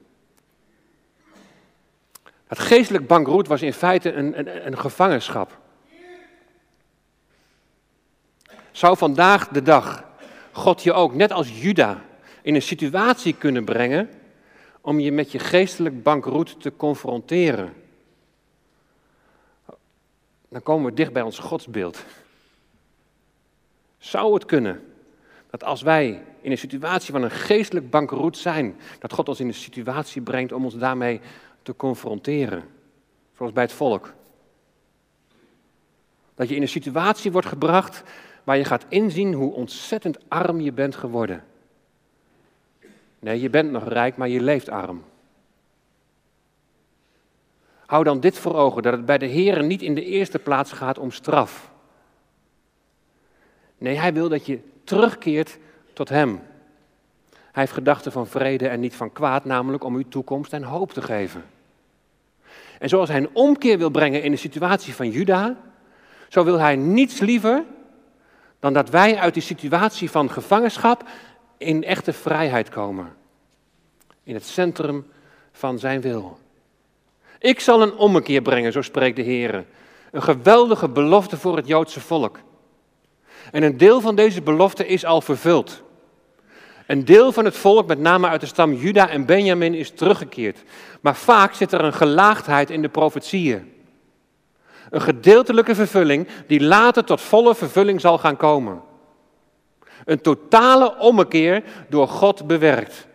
Het 2.47 2.59
geestelijk 2.59 3.07
bankroet 3.07 3.49
was 3.49 3.63
in 3.63 3.73
feite 3.73 4.13
een, 4.13 4.39
een, 4.39 4.67
een 4.67 4.79
gevangenschap. 4.79 5.59
Zou 8.71 8.97
vandaag 8.97 9.49
de 9.49 9.63
dag 9.63 10.05
God 10.53 10.83
je 10.83 10.93
ook, 10.93 11.15
net 11.15 11.33
als 11.33 11.61
Juda, 11.61 12.03
in 12.43 12.55
een 12.55 12.63
situatie 12.63 13.35
kunnen 13.39 13.65
brengen 13.65 14.11
om 14.89 15.01
je 15.01 15.13
met 15.13 15.33
je 15.33 15.39
geestelijk 15.39 16.03
bankroet 16.03 16.61
te 16.61 16.77
confronteren. 16.77 17.73
Dan 20.49 20.63
komen 20.63 20.91
we 20.91 20.97
dicht 20.97 21.13
bij 21.13 21.23
ons 21.23 21.39
godsbeeld. 21.39 22.05
Zou 23.99 24.35
het 24.35 24.45
kunnen 24.45 24.83
dat 25.51 25.65
als 25.65 25.83
wij 25.83 26.25
in 26.41 26.51
een 26.51 26.59
situatie 26.59 27.13
van 27.13 27.23
een 27.23 27.31
geestelijk 27.31 27.91
bankroet 27.91 28.37
zijn, 28.37 28.77
dat 28.99 29.13
God 29.13 29.29
ons 29.29 29.41
in 29.41 29.47
een 29.47 29.55
situatie 29.55 30.23
brengt 30.23 30.53
om 30.53 30.65
ons 30.65 30.77
daarmee 30.77 31.21
te 31.63 31.77
confronteren? 31.77 32.65
Zoals 33.37 33.53
bij 33.53 33.63
het 33.63 33.73
volk. 33.73 34.13
Dat 36.35 36.49
je 36.49 36.55
in 36.55 36.63
een 36.63 36.69
situatie 36.69 37.33
wordt 37.33 37.49
gebracht 37.49 38.03
waar 38.45 38.57
je 38.57 38.65
gaat 38.65 38.87
inzien 38.89 39.33
hoe 39.33 39.53
ontzettend 39.53 40.19
arm 40.29 40.61
je 40.61 40.73
bent 40.73 40.97
geworden. 40.97 41.45
Nee, 43.19 43.41
je 43.41 43.51
bent 43.51 43.71
nog 43.71 43.89
rijk, 43.89 44.17
maar 44.17 44.29
je 44.29 44.41
leeft 44.41 44.69
arm. 44.69 45.05
Hou 47.87 48.05
dan 48.05 48.21
dit 48.21 48.39
voor 48.39 48.55
ogen, 48.55 48.83
dat 48.83 48.93
het 48.93 49.07
bij 49.07 49.19
de 49.19 49.27
Heer 49.27 49.63
niet 49.63 49.83
in 49.83 49.95
de 49.95 50.05
eerste 50.05 50.39
plaats 50.39 50.73
gaat 50.73 50.99
om 50.99 51.11
straf. 51.11 51.71
Nee, 53.79 53.97
Hij 53.97 54.13
wil 54.13 54.29
dat 54.29 54.47
je 54.47 54.61
terugkeert 54.85 55.59
tot 55.93 56.09
Hem. 56.09 56.41
Hij 57.31 57.63
heeft 57.63 57.73
gedachten 57.73 58.13
van 58.13 58.27
vrede 58.27 58.69
en 58.69 58.81
niet 58.81 58.95
van 58.95 59.13
kwaad, 59.13 59.45
namelijk 59.45 59.85
om 59.85 59.95
uw 59.95 60.09
toekomst 60.09 60.53
en 60.53 60.63
hoop 60.63 60.93
te 60.93 61.03
geven. 61.03 61.45
En 62.79 62.89
zoals 62.89 63.09
Hij 63.09 63.19
een 63.19 63.31
omkeer 63.33 63.79
wil 63.79 63.91
brengen 63.91 64.23
in 64.23 64.31
de 64.31 64.37
situatie 64.37 64.95
van 64.95 65.11
Juda, 65.11 65.57
zo 66.29 66.45
wil 66.45 66.59
Hij 66.59 66.77
niets 66.77 67.21
liever 67.21 67.65
dan 68.61 68.73
dat 68.73 68.91
wij 68.91 69.19
uit 69.19 69.35
die 69.35 69.43
situatie 69.43 70.11
van 70.11 70.31
gevangenschap 70.31 71.09
in 71.59 71.85
echte 71.85 72.13
vrijheid 72.13 72.69
komen. 72.69 73.17
In 74.23 74.35
het 74.35 74.47
centrum 74.47 75.07
van 75.53 75.79
zijn 75.79 76.01
wil. 76.01 76.39
Ik 77.39 77.61
zal 77.61 77.83
een 77.83 77.97
ommekeer 77.97 78.43
brengen, 78.43 78.73
zo 78.73 78.83
spreekt 78.83 79.17
de 79.17 79.23
Heer. 79.23 79.65
Een 80.11 80.23
geweldige 80.23 80.89
belofte 80.89 81.37
voor 81.37 81.57
het 81.57 81.67
Joodse 81.67 82.01
volk. 82.01 82.39
En 83.51 83.63
een 83.63 83.77
deel 83.77 84.01
van 84.01 84.17
deze 84.17 84.43
belofte 84.43 84.87
is 84.87 85.05
al 85.05 85.21
vervuld. 85.21 85.83
Een 86.87 87.05
deel 87.05 87.33
van 87.33 87.45
het 87.45 87.57
volk, 87.57 87.87
met 87.87 87.99
name 87.99 88.29
uit 88.29 88.41
de 88.41 88.47
stam 88.47 88.73
Juda 88.73 89.09
en 89.09 89.27
Benjamin, 89.27 89.75
is 89.75 89.91
teruggekeerd. 89.91 90.63
Maar 91.01 91.17
vaak 91.17 91.55
zit 91.55 91.73
er 91.73 91.85
een 91.85 91.93
gelaagdheid 91.93 92.71
in 92.71 92.83
de 92.83 92.89
profetieën. 92.89 93.73
Een 94.91 95.01
gedeeltelijke 95.01 95.75
vervulling 95.75 96.29
die 96.47 96.61
later 96.61 97.05
tot 97.05 97.21
volle 97.21 97.55
vervulling 97.55 98.01
zal 98.01 98.19
gaan 98.19 98.37
komen. 98.37 98.83
Een 100.09 100.21
totale 100.21 100.97
ommekeer 100.99 101.63
door 101.89 102.09
God 102.09 102.47
bewerkt. 102.47 103.07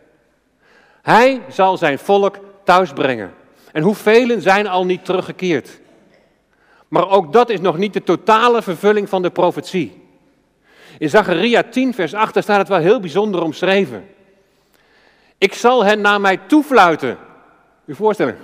Hij 1.02 1.42
zal 1.50 1.78
zijn 1.78 2.00
volk 2.00 2.38
thuisbrengen. 2.64 3.34
En 3.72 3.84
hoeveel 3.84 4.42
zijn 4.42 4.68
al 4.68 4.86
niet 4.86 5.06
teruggekeerd? 5.06 5.80
Maar 6.88 7.10
ook 7.10 7.34
dat 7.34 7.50
is 7.50 7.60
nog 7.60 7.78
niet 7.78 7.94
de 7.94 8.04
totale 8.04 8.62
vervulling 8.62 9.10
van 9.10 9.22
de 9.22 9.30
profetie. 9.30 10.02
In 10.98 11.10
Zacharia 11.10 11.64
10, 11.64 11.94
vers 11.94 12.14
8, 12.14 12.38
staat 12.44 12.58
het 12.58 12.68
wel 12.68 12.80
heel 12.80 13.00
bijzonder 13.00 13.42
omschreven. 13.42 14.10
Ik 15.38 15.54
zal 15.54 15.86
hen 15.86 16.02
naar 16.02 16.22
mij 16.22 16.38
toefluiten. 16.38 17.18
U 17.86 17.96
voorstellen? 17.96 18.38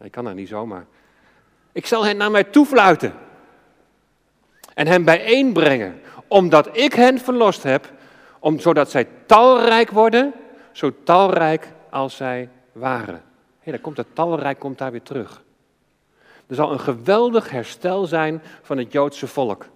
Ik 0.00 0.10
kan 0.10 0.24
dat 0.24 0.34
niet 0.34 0.48
zomaar. 0.48 0.86
Ik 1.72 1.86
zal 1.86 2.04
hen 2.04 2.16
naar 2.16 2.30
mij 2.30 2.44
toefluiten. 2.44 3.14
En 4.74 4.86
hen 4.86 5.04
bijeenbrengen, 5.04 6.00
omdat 6.28 6.76
ik 6.76 6.92
hen 6.92 7.18
verlost 7.18 7.62
heb, 7.62 7.92
om, 8.38 8.58
zodat 8.60 8.90
zij 8.90 9.08
talrijk 9.26 9.90
worden, 9.90 10.32
zo 10.72 10.92
talrijk 11.04 11.72
als 11.90 12.16
zij 12.16 12.48
waren. 12.72 13.22
Hé, 13.60 13.70
daar 13.70 13.80
komt 13.80 13.96
het 13.96 14.14
talrijk 14.14 14.58
komt 14.58 14.78
daar 14.78 14.90
weer 14.90 15.02
terug. 15.02 15.42
Er 16.46 16.54
zal 16.54 16.72
een 16.72 16.80
geweldig 16.80 17.50
herstel 17.50 18.06
zijn 18.06 18.42
van 18.62 18.78
het 18.78 18.92
Joodse 18.92 19.26
volk. 19.26 19.66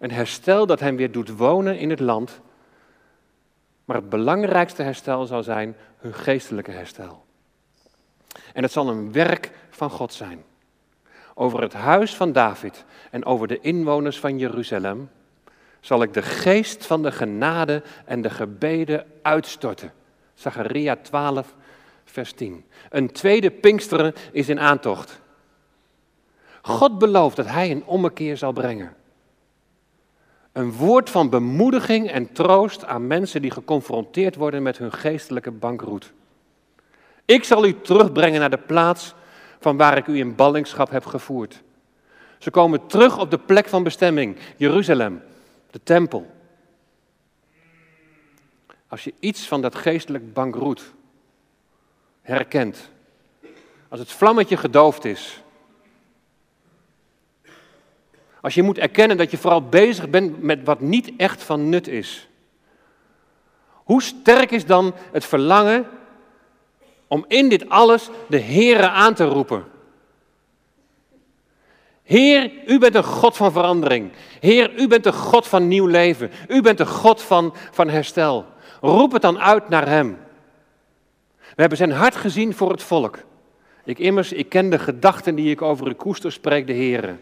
Een 0.00 0.10
herstel 0.10 0.66
dat 0.66 0.80
hen 0.80 0.96
weer 0.96 1.12
doet 1.12 1.36
wonen 1.36 1.78
in 1.78 1.90
het 1.90 2.00
land. 2.00 2.40
Maar 3.84 3.96
het 3.96 4.08
belangrijkste 4.08 4.82
herstel 4.82 5.26
zal 5.26 5.42
zijn 5.42 5.76
hun 5.96 6.14
geestelijke 6.14 6.70
herstel. 6.70 7.24
En 8.52 8.62
het 8.62 8.72
zal 8.72 8.88
een 8.88 9.12
werk 9.12 9.50
van 9.70 9.90
God 9.90 10.12
zijn. 10.12 10.44
Over 11.34 11.60
het 11.60 11.72
huis 11.72 12.16
van 12.16 12.32
David 12.32 12.84
en 13.10 13.24
over 13.24 13.46
de 13.46 13.60
inwoners 13.60 14.18
van 14.18 14.38
Jeruzalem 14.38 15.10
zal 15.82 16.02
ik 16.02 16.14
de 16.14 16.22
geest 16.22 16.86
van 16.86 17.02
de 17.02 17.12
genade 17.12 17.82
en 18.04 18.22
de 18.22 18.30
gebeden 18.30 19.06
uitstorten. 19.22 19.92
Zacharia 20.34 20.96
12, 20.96 21.54
vers 22.04 22.32
10. 22.32 22.64
Een 22.90 23.12
tweede 23.12 23.50
Pinksteren 23.50 24.14
is 24.32 24.48
in 24.48 24.60
aantocht. 24.60 25.20
God 26.62 26.98
belooft 26.98 27.36
dat 27.36 27.46
Hij 27.46 27.70
een 27.70 27.84
ommekeer 27.84 28.36
zal 28.36 28.52
brengen. 28.52 28.94
Een 30.52 30.72
woord 30.72 31.10
van 31.10 31.30
bemoediging 31.30 32.10
en 32.10 32.32
troost 32.32 32.84
aan 32.84 33.06
mensen 33.06 33.42
die 33.42 33.50
geconfronteerd 33.50 34.36
worden 34.36 34.62
met 34.62 34.78
hun 34.78 34.92
geestelijke 34.92 35.50
bankroet. 35.50 36.12
Ik 37.24 37.44
zal 37.44 37.66
u 37.66 37.80
terugbrengen 37.80 38.40
naar 38.40 38.50
de 38.50 38.58
plaats 38.58 39.14
van 39.60 39.76
waar 39.76 39.96
ik 39.96 40.06
u 40.06 40.18
in 40.18 40.34
ballingschap 40.34 40.90
heb 40.90 41.06
gevoerd. 41.06 41.62
Ze 42.38 42.50
komen 42.50 42.86
terug 42.86 43.18
op 43.18 43.30
de 43.30 43.38
plek 43.38 43.68
van 43.68 43.82
bestemming, 43.82 44.36
Jeruzalem, 44.56 45.22
de 45.72 45.80
tempel. 45.82 46.30
Als 48.88 49.04
je 49.04 49.14
iets 49.20 49.48
van 49.48 49.60
dat 49.60 49.74
geestelijk 49.74 50.32
bankroet 50.32 50.92
herkent, 52.22 52.90
als 53.88 54.00
het 54.00 54.12
vlammetje 54.12 54.56
gedoofd 54.56 55.04
is, 55.04 55.42
als 58.40 58.54
je 58.54 58.62
moet 58.62 58.78
erkennen 58.78 59.16
dat 59.16 59.30
je 59.30 59.38
vooral 59.38 59.68
bezig 59.68 60.10
bent 60.10 60.42
met 60.42 60.64
wat 60.64 60.80
niet 60.80 61.12
echt 61.16 61.42
van 61.42 61.68
nut 61.68 61.88
is. 61.88 62.28
Hoe 63.68 64.02
sterk 64.02 64.50
is 64.50 64.66
dan 64.66 64.94
het 65.12 65.24
verlangen 65.24 65.88
om 67.06 67.24
in 67.28 67.48
dit 67.48 67.68
alles 67.68 68.08
de 68.28 68.40
Heere 68.40 68.88
aan 68.88 69.14
te 69.14 69.24
roepen? 69.24 69.71
Heer, 72.12 72.52
u 72.66 72.78
bent 72.78 72.94
een 72.94 73.04
God 73.04 73.36
van 73.36 73.52
verandering. 73.52 74.10
Heer, 74.40 74.78
u 74.78 74.88
bent 74.88 75.06
een 75.06 75.12
God 75.12 75.46
van 75.46 75.68
nieuw 75.68 75.86
leven. 75.86 76.30
U 76.48 76.62
bent 76.62 76.80
een 76.80 76.86
God 76.86 77.22
van, 77.22 77.54
van 77.70 77.88
herstel. 77.88 78.44
Roep 78.80 79.12
het 79.12 79.22
dan 79.22 79.40
uit 79.40 79.68
naar 79.68 79.88
Hem. 79.88 80.18
We 81.38 81.60
hebben 81.60 81.78
zijn 81.78 81.92
hart 81.92 82.16
gezien 82.16 82.54
voor 82.54 82.70
het 82.70 82.82
volk. 82.82 83.18
Ik 83.84 83.98
immers, 83.98 84.32
ik 84.32 84.48
ken 84.48 84.70
de 84.70 84.78
gedachten 84.78 85.34
die 85.34 85.50
ik 85.50 85.62
over 85.62 85.88
u 85.88 85.92
koester, 85.92 86.32
spreekt 86.32 86.66
de 86.66 86.72
Heer. 86.72 87.18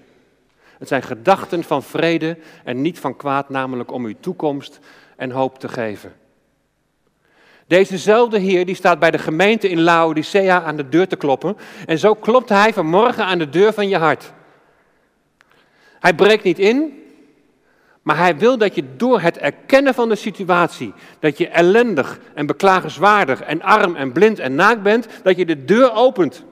Het 0.78 0.88
zijn 0.88 1.02
gedachten 1.02 1.64
van 1.64 1.82
vrede 1.82 2.38
en 2.64 2.80
niet 2.80 2.98
van 2.98 3.16
kwaad, 3.16 3.48
namelijk 3.48 3.92
om 3.92 4.04
uw 4.04 4.16
toekomst 4.20 4.78
en 5.16 5.30
hoop 5.30 5.58
te 5.58 5.68
geven. 5.68 6.12
Dezezelfde 7.66 8.38
Heer 8.38 8.66
die 8.66 8.74
staat 8.74 8.98
bij 8.98 9.10
de 9.10 9.18
gemeente 9.18 9.68
in 9.68 9.80
Laodicea 9.80 10.62
aan 10.62 10.76
de 10.76 10.88
deur 10.88 11.08
te 11.08 11.16
kloppen. 11.16 11.56
En 11.86 11.98
zo 11.98 12.14
klopt 12.14 12.48
Hij 12.48 12.72
vanmorgen 12.72 13.24
aan 13.24 13.38
de 13.38 13.48
deur 13.48 13.72
van 13.72 13.88
je 13.88 13.96
hart. 13.96 14.32
Hij 16.00 16.14
breekt 16.14 16.44
niet 16.44 16.58
in, 16.58 17.02
maar 18.02 18.16
Hij 18.16 18.36
wil 18.36 18.58
dat 18.58 18.74
je 18.74 18.84
door 18.96 19.20
het 19.20 19.38
erkennen 19.38 19.94
van 19.94 20.08
de 20.08 20.14
situatie, 20.14 20.92
dat 21.18 21.38
je 21.38 21.48
ellendig 21.48 22.20
en 22.34 22.46
beklagenswaardig 22.46 23.40
en 23.42 23.62
arm 23.62 23.96
en 23.96 24.12
blind 24.12 24.38
en 24.38 24.54
naakt 24.54 24.82
bent, 24.82 25.06
dat 25.22 25.36
je 25.36 25.46
de 25.46 25.64
deur 25.64 25.92
opent 25.92 26.44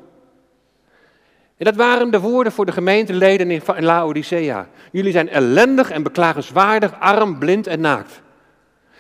en 1.59 1.65
dat 1.65 1.77
waren 1.77 2.11
de 2.11 2.21
woorden 2.21 2.53
voor 2.53 2.67
de 2.67 2.73
gemeenteleden 2.73 3.51
in 3.51 3.63
Laodicea. 3.79 4.69
Jullie 4.93 5.13
zijn 5.13 5.29
ellendig 5.29 5.91
en 5.91 6.03
beklagenswaardig, 6.03 7.01
arm, 7.01 7.39
blind 7.39 7.67
en 7.67 7.81
naakt. 7.81 8.23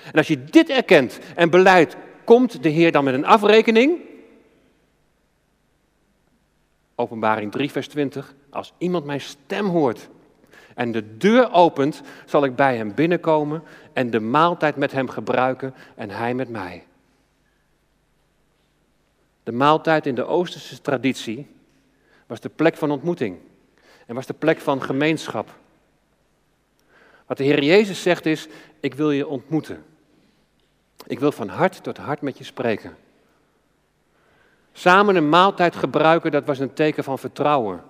En 0.04 0.12
als 0.12 0.28
je 0.28 0.44
dit 0.44 0.68
erkent 0.68 1.18
en 1.34 1.50
beleidt, 1.50 1.96
komt 2.24 2.62
de 2.62 2.68
Heer 2.68 2.92
dan 2.92 3.04
met 3.04 3.14
een 3.14 3.26
afrekening? 3.26 3.98
Openbaring 6.94 7.52
3, 7.52 7.70
vers 7.70 7.88
20. 7.88 8.34
Als 8.50 8.72
iemand 8.78 9.04
mijn 9.04 9.20
stem 9.20 9.66
hoort 9.66 10.08
en 10.78 10.92
de 10.92 11.16
deur 11.16 11.52
opent, 11.52 12.02
zal 12.26 12.44
ik 12.44 12.56
bij 12.56 12.76
hem 12.76 12.94
binnenkomen 12.94 13.62
en 13.92 14.10
de 14.10 14.20
maaltijd 14.20 14.76
met 14.76 14.92
hem 14.92 15.08
gebruiken 15.08 15.74
en 15.94 16.10
hij 16.10 16.34
met 16.34 16.48
mij. 16.48 16.84
De 19.42 19.52
maaltijd 19.52 20.06
in 20.06 20.14
de 20.14 20.24
Oosterse 20.24 20.80
traditie 20.80 21.46
was 22.26 22.40
de 22.40 22.48
plek 22.48 22.76
van 22.76 22.90
ontmoeting 22.90 23.38
en 24.06 24.14
was 24.14 24.26
de 24.26 24.34
plek 24.34 24.58
van 24.58 24.82
gemeenschap. 24.82 25.58
Wat 27.26 27.36
de 27.36 27.44
Heer 27.44 27.62
Jezus 27.62 28.02
zegt 28.02 28.26
is, 28.26 28.48
ik 28.80 28.94
wil 28.94 29.10
je 29.10 29.26
ontmoeten. 29.26 29.84
Ik 31.06 31.18
wil 31.18 31.32
van 31.32 31.48
hart 31.48 31.82
tot 31.82 31.96
hart 31.96 32.20
met 32.20 32.38
je 32.38 32.44
spreken. 32.44 32.96
Samen 34.72 35.16
een 35.16 35.28
maaltijd 35.28 35.76
gebruiken, 35.76 36.30
dat 36.30 36.46
was 36.46 36.58
een 36.58 36.72
teken 36.72 37.04
van 37.04 37.18
vertrouwen. 37.18 37.82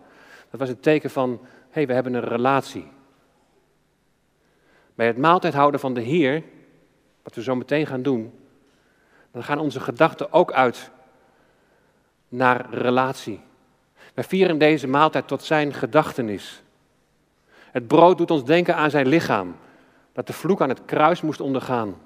Dat 0.51 0.61
was 0.61 0.69
een 0.69 0.81
teken 0.81 1.11
van, 1.11 1.41
hey, 1.79 1.87
we 1.87 1.93
hebben 1.93 2.15
een 2.15 2.29
relatie. 2.29 2.87
Bij 4.95 5.07
het 5.07 5.17
maaltijd 5.17 5.55
houden 5.55 5.81
van 5.81 5.95
de 5.95 6.01
Heer, 6.01 6.43
wat 7.23 7.35
we 7.35 7.43
zo 7.43 7.55
meteen 7.55 7.87
gaan 7.87 8.03
doen, 8.03 8.33
dan 9.31 9.45
gaan 9.45 9.59
onze 9.59 9.81
gedachten 9.81 10.33
ook 10.33 10.53
uit 10.53 10.91
naar 12.29 12.67
relatie. 12.71 13.41
Wij 14.15 14.25
vieren 14.25 14.59
deze 14.59 14.87
maaltijd 14.87 15.29
tot 15.29 15.43
zijn 15.43 15.75
gedachtenis. 15.75 16.63
Het 17.71 17.87
brood 17.87 18.19
doet 18.19 18.31
ons 18.31 18.45
denken 18.45 18.77
aan 18.77 18.91
zijn 18.91 19.07
lichaam, 19.07 19.57
dat 20.13 20.27
de 20.27 20.33
vloek 20.33 20.61
aan 20.61 20.69
het 20.69 20.85
kruis 20.85 21.21
moest 21.21 21.41
ondergaan. 21.41 21.97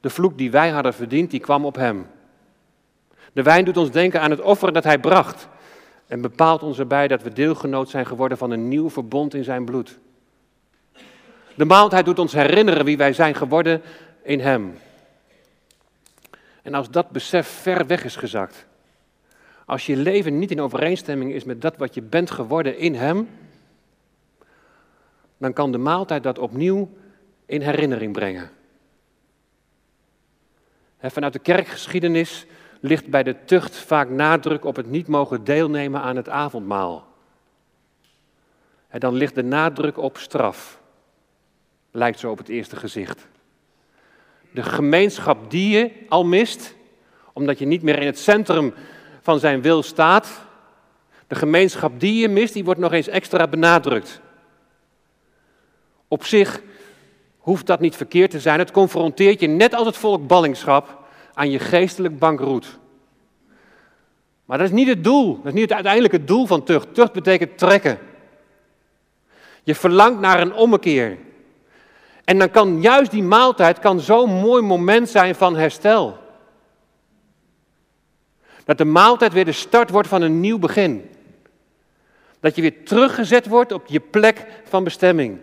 De 0.00 0.10
vloek 0.10 0.38
die 0.38 0.50
wij 0.50 0.70
hadden 0.70 0.94
verdiend, 0.94 1.30
die 1.30 1.40
kwam 1.40 1.64
op 1.64 1.74
hem. 1.74 2.06
De 3.32 3.42
wijn 3.42 3.64
doet 3.64 3.76
ons 3.76 3.90
denken 3.90 4.20
aan 4.20 4.30
het 4.30 4.40
offer 4.40 4.72
dat 4.72 4.84
hij 4.84 4.98
bracht 4.98 5.48
en 6.12 6.20
bepaalt 6.20 6.62
ons 6.62 6.78
erbij 6.78 7.08
dat 7.08 7.22
we 7.22 7.32
deelgenoot 7.32 7.90
zijn 7.90 8.06
geworden 8.06 8.38
van 8.38 8.50
een 8.50 8.68
nieuw 8.68 8.90
verbond 8.90 9.34
in 9.34 9.44
zijn 9.44 9.64
bloed. 9.64 9.98
De 11.54 11.64
maaltijd 11.64 12.04
doet 12.04 12.18
ons 12.18 12.32
herinneren 12.32 12.84
wie 12.84 12.96
wij 12.96 13.12
zijn 13.12 13.34
geworden 13.34 13.82
in 14.22 14.40
hem. 14.40 14.78
En 16.62 16.74
als 16.74 16.90
dat 16.90 17.10
besef 17.10 17.46
ver 17.46 17.86
weg 17.86 18.04
is 18.04 18.16
gezakt, 18.16 18.66
als 19.66 19.86
je 19.86 19.96
leven 19.96 20.38
niet 20.38 20.50
in 20.50 20.60
overeenstemming 20.60 21.32
is 21.32 21.44
met 21.44 21.60
dat 21.60 21.76
wat 21.76 21.94
je 21.94 22.02
bent 22.02 22.30
geworden 22.30 22.78
in 22.78 22.94
hem, 22.94 23.28
dan 25.38 25.52
kan 25.52 25.72
de 25.72 25.78
maaltijd 25.78 26.22
dat 26.22 26.38
opnieuw 26.38 26.90
in 27.46 27.60
herinnering 27.60 28.12
brengen. 28.12 28.50
Vanuit 31.00 31.32
de 31.32 31.38
kerkgeschiedenis 31.38 32.46
ligt 32.82 33.06
bij 33.06 33.22
de 33.22 33.36
tucht 33.44 33.76
vaak 33.76 34.08
nadruk 34.08 34.64
op 34.64 34.76
het 34.76 34.90
niet 34.90 35.06
mogen 35.08 35.44
deelnemen 35.44 36.00
aan 36.00 36.16
het 36.16 36.28
avondmaal. 36.28 37.06
En 38.88 39.00
dan 39.00 39.14
ligt 39.14 39.34
de 39.34 39.42
nadruk 39.42 39.98
op 39.98 40.18
straf. 40.18 40.80
Lijkt 41.90 42.18
zo 42.18 42.30
op 42.30 42.38
het 42.38 42.48
eerste 42.48 42.76
gezicht. 42.76 43.26
De 44.50 44.62
gemeenschap 44.62 45.50
die 45.50 45.78
je 45.78 45.90
al 46.08 46.24
mist, 46.24 46.74
omdat 47.32 47.58
je 47.58 47.66
niet 47.66 47.82
meer 47.82 47.98
in 47.98 48.06
het 48.06 48.18
centrum 48.18 48.74
van 49.20 49.38
zijn 49.38 49.62
wil 49.62 49.82
staat. 49.82 50.40
De 51.26 51.34
gemeenschap 51.34 52.00
die 52.00 52.20
je 52.20 52.28
mist, 52.28 52.54
die 52.54 52.64
wordt 52.64 52.80
nog 52.80 52.92
eens 52.92 53.08
extra 53.08 53.46
benadrukt. 53.46 54.20
Op 56.08 56.24
zich 56.24 56.62
hoeft 57.38 57.66
dat 57.66 57.80
niet 57.80 57.96
verkeerd 57.96 58.30
te 58.30 58.40
zijn. 58.40 58.58
Het 58.58 58.70
confronteert 58.70 59.40
je, 59.40 59.46
net 59.46 59.74
als 59.74 59.86
het 59.86 59.96
volk 59.96 60.26
ballingschap, 60.26 61.01
aan 61.34 61.50
je 61.50 61.58
geestelijk 61.58 62.18
bankroet. 62.18 62.78
Maar 64.44 64.58
dat 64.58 64.66
is 64.66 64.74
niet 64.74 64.88
het 64.88 65.04
doel. 65.04 65.36
Dat 65.36 65.46
is 65.46 65.52
niet 65.52 65.62
het 65.62 65.72
uiteindelijke 65.72 66.24
doel 66.24 66.46
van 66.46 66.64
tucht. 66.64 66.94
Tucht 66.94 67.12
betekent 67.12 67.58
trekken. 67.58 67.98
Je 69.62 69.74
verlangt 69.74 70.20
naar 70.20 70.40
een 70.40 70.54
ommekeer. 70.54 71.18
En 72.24 72.38
dan 72.38 72.50
kan 72.50 72.80
juist 72.80 73.10
die 73.10 73.22
maaltijd 73.22 73.78
kan 73.78 74.00
zo'n 74.00 74.30
mooi 74.30 74.62
moment 74.62 75.08
zijn 75.08 75.34
van 75.34 75.56
herstel. 75.56 76.18
Dat 78.64 78.78
de 78.78 78.84
maaltijd 78.84 79.32
weer 79.32 79.44
de 79.44 79.52
start 79.52 79.90
wordt 79.90 80.08
van 80.08 80.22
een 80.22 80.40
nieuw 80.40 80.58
begin. 80.58 81.10
Dat 82.40 82.56
je 82.56 82.62
weer 82.62 82.84
teruggezet 82.84 83.46
wordt 83.46 83.72
op 83.72 83.86
je 83.86 84.00
plek 84.00 84.46
van 84.64 84.84
bestemming. 84.84 85.38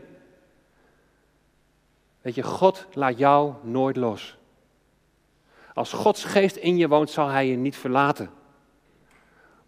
Weet 2.21 2.35
je, 2.35 2.43
God 2.43 2.85
laat 2.93 3.17
jou 3.17 3.53
nooit 3.63 3.95
los. 3.95 4.38
Als 5.79 5.93
Gods 5.93 6.23
geest 6.23 6.55
in 6.55 6.77
je 6.77 6.87
woont, 6.87 7.09
zal 7.09 7.27
Hij 7.27 7.47
je 7.47 7.55
niet 7.55 7.75
verlaten. 7.75 8.29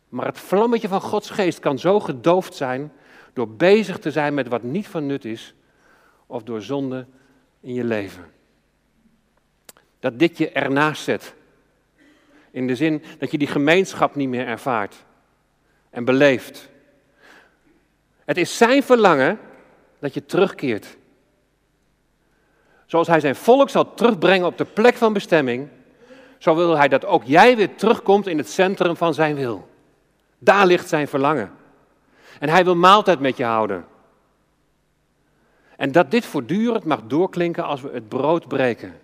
Maar 0.10 0.26
het 0.26 0.40
vlammetje 0.40 0.88
van 0.88 1.02
Gods 1.02 1.30
geest 1.30 1.60
kan 1.60 1.80
zo 1.80 2.00
gedoofd 2.00 2.56
zijn 2.56 2.92
door 3.34 3.50
bezig 3.50 4.00
te 4.00 4.12
zijn 4.12 4.34
met 4.34 4.48
wat 4.48 4.64
niet 4.64 4.88
van 4.88 5.06
nut 5.06 5.26
is 5.26 5.54
of 6.28 6.44
door 6.44 6.62
zonde 6.62 7.06
in 7.60 7.74
je 7.74 7.84
leven. 7.84 8.26
Dat 10.00 10.20
dit 10.20 10.38
je 10.38 10.52
ernaast 10.52 11.04
zet. 11.04 11.34
In 12.52 12.68
de 12.68 12.76
zin 12.76 13.04
dat 13.20 13.32
je 13.32 13.38
die 13.38 13.48
gemeenschap 13.48 14.16
niet 14.16 14.30
meer 14.30 14.48
ervaart 14.48 15.06
en 15.90 16.06
beleeft. 16.06 16.70
Het 18.26 18.38
is 18.38 18.58
zijn 18.58 18.84
verlangen 18.84 19.40
dat 20.00 20.14
je 20.14 20.26
terugkeert. 20.26 20.98
Zoals 22.86 23.08
hij 23.08 23.20
zijn 23.20 23.36
volk 23.36 23.70
zal 23.70 23.94
terugbrengen 23.94 24.48
op 24.48 24.58
de 24.58 24.66
plek 24.66 24.96
van 24.96 25.14
bestemming, 25.14 25.70
zo 26.42 26.56
wil 26.56 26.78
hij 26.78 26.88
dat 26.88 27.06
ook 27.06 27.24
jij 27.24 27.56
weer 27.56 27.76
terugkomt 27.76 28.28
in 28.28 28.38
het 28.38 28.50
centrum 28.50 28.96
van 28.96 29.14
zijn 29.14 29.36
wil. 29.36 29.68
Daar 30.38 30.66
ligt 30.66 30.88
zijn 30.88 31.08
verlangen. 31.08 31.52
En 32.40 32.50
hij 32.50 32.64
wil 32.64 32.76
maaltijd 32.76 33.20
met 33.20 33.38
je 33.38 33.44
houden. 33.44 33.86
En 35.78 35.92
dat 35.92 36.12
dit 36.12 36.26
voortdurend 36.26 36.84
mag 36.84 37.02
doorklinken 37.08 37.64
als 37.64 37.82
we 37.82 37.90
het 37.94 38.10
brood 38.10 38.48
breken. 38.48 39.00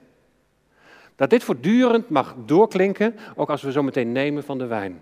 Dat 1.15 1.29
dit 1.29 1.43
voortdurend 1.43 2.09
mag 2.09 2.35
doorklinken, 2.45 3.15
ook 3.35 3.49
als 3.49 3.61
we 3.61 3.71
zo 3.71 3.83
meteen 3.83 4.11
nemen 4.11 4.43
van 4.43 4.57
de 4.57 4.65
wijn. 4.65 5.01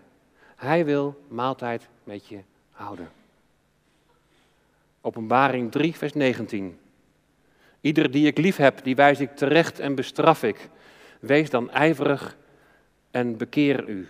Hij 0.56 0.86
wil 0.86 1.24
maaltijd 1.28 1.88
met 2.04 2.28
je 2.28 2.39
houden. 2.71 3.10
Openbaring 5.02 5.71
3, 5.71 5.95
vers 5.95 6.13
19. 6.13 6.80
Ieder 7.82 8.12
die 8.12 8.28
ik 8.28 8.38
lief 8.38 8.56
heb, 8.56 8.84
die 8.84 8.95
wijs 8.95 9.19
ik 9.19 9.36
terecht 9.36 9.80
en 9.80 9.95
bestraf 9.95 10.43
ik. 10.43 10.69
Wees 11.26 11.50
dan 11.50 11.72
ijverig 11.72 12.38
en 13.12 13.38
bekeer 13.38 13.90
u. 13.90 14.08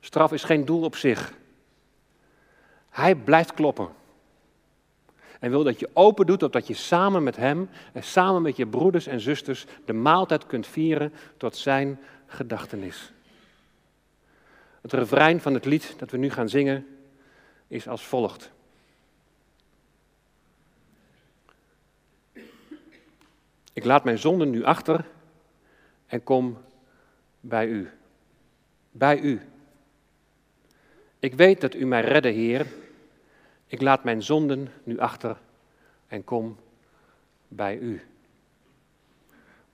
Straf 0.00 0.32
is 0.32 0.44
geen 0.44 0.64
doel 0.64 0.82
op 0.82 0.96
zich. 0.96 1.32
Hij 2.90 3.14
blijft 3.14 3.54
kloppen. 3.54 3.88
En 5.40 5.50
wil 5.50 5.64
dat 5.64 5.80
je 5.80 5.90
open 5.92 6.26
doet, 6.26 6.42
opdat 6.42 6.66
je 6.66 6.74
samen 6.74 7.22
met 7.22 7.36
hem 7.36 7.68
en 7.92 8.02
samen 8.02 8.42
met 8.42 8.56
je 8.56 8.66
broeders 8.66 9.06
en 9.06 9.20
zusters 9.20 9.66
de 9.84 9.92
maaltijd 9.92 10.46
kunt 10.46 10.66
vieren 10.66 11.12
tot 11.36 11.56
zijn 11.56 12.00
gedachtenis. 12.26 13.12
Het 14.80 14.92
refrein 14.92 15.40
van 15.40 15.54
het 15.54 15.64
lied 15.64 15.94
dat 15.98 16.10
we 16.10 16.16
nu 16.16 16.30
gaan 16.30 16.48
zingen 16.48 16.86
is 17.68 17.88
als 17.88 18.02
volgt. 18.02 18.50
Ik 23.76 23.84
laat 23.84 24.04
mijn 24.04 24.18
zonden 24.18 24.50
nu 24.50 24.64
achter 24.64 25.04
en 26.06 26.22
kom 26.22 26.58
bij 27.40 27.66
u. 27.66 27.90
Bij 28.90 29.18
u. 29.18 29.40
Ik 31.18 31.34
weet 31.34 31.60
dat 31.60 31.74
u 31.74 31.86
mij 31.86 32.00
redde, 32.00 32.28
Heer. 32.28 32.66
Ik 33.66 33.80
laat 33.80 34.04
mijn 34.04 34.22
zonden 34.22 34.68
nu 34.84 34.98
achter 34.98 35.36
en 36.06 36.24
kom 36.24 36.56
bij 37.48 37.78
u. 37.78 38.02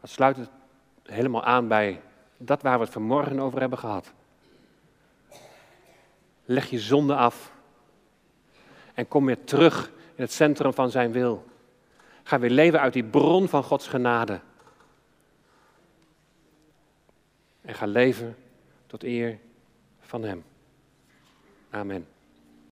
Dat 0.01 0.11
sluit 0.11 0.37
het 0.37 0.51
helemaal 1.03 1.45
aan 1.45 1.69
bij 1.69 2.01
dat 2.37 2.63
waar 2.63 2.79
we 2.79 2.85
het 2.85 2.93
vanmorgen 2.93 3.41
over 3.41 3.61
hebben 3.61 3.79
gehad. 3.79 4.13
Leg 6.45 6.71
je 6.71 6.79
zonde 6.79 7.15
af 7.15 7.53
en 8.95 9.09
kom 9.09 9.27
weer 9.27 9.45
terug 9.45 9.89
in 10.15 10.23
het 10.23 10.33
centrum 10.33 10.73
van 10.73 10.91
zijn 10.91 11.13
wil. 11.13 11.51
Ga 12.23 12.39
weer 12.39 12.51
leven 12.51 12.81
uit 12.81 12.93
die 12.93 13.05
bron 13.05 13.49
van 13.49 13.63
Gods 13.63 13.89
genade. 13.89 14.41
En 17.61 17.75
ga 17.75 17.87
leven 17.87 18.37
tot 18.87 19.03
eer 19.03 19.39
van 20.01 20.23
Hem. 20.23 20.45
Amen. 21.71 22.12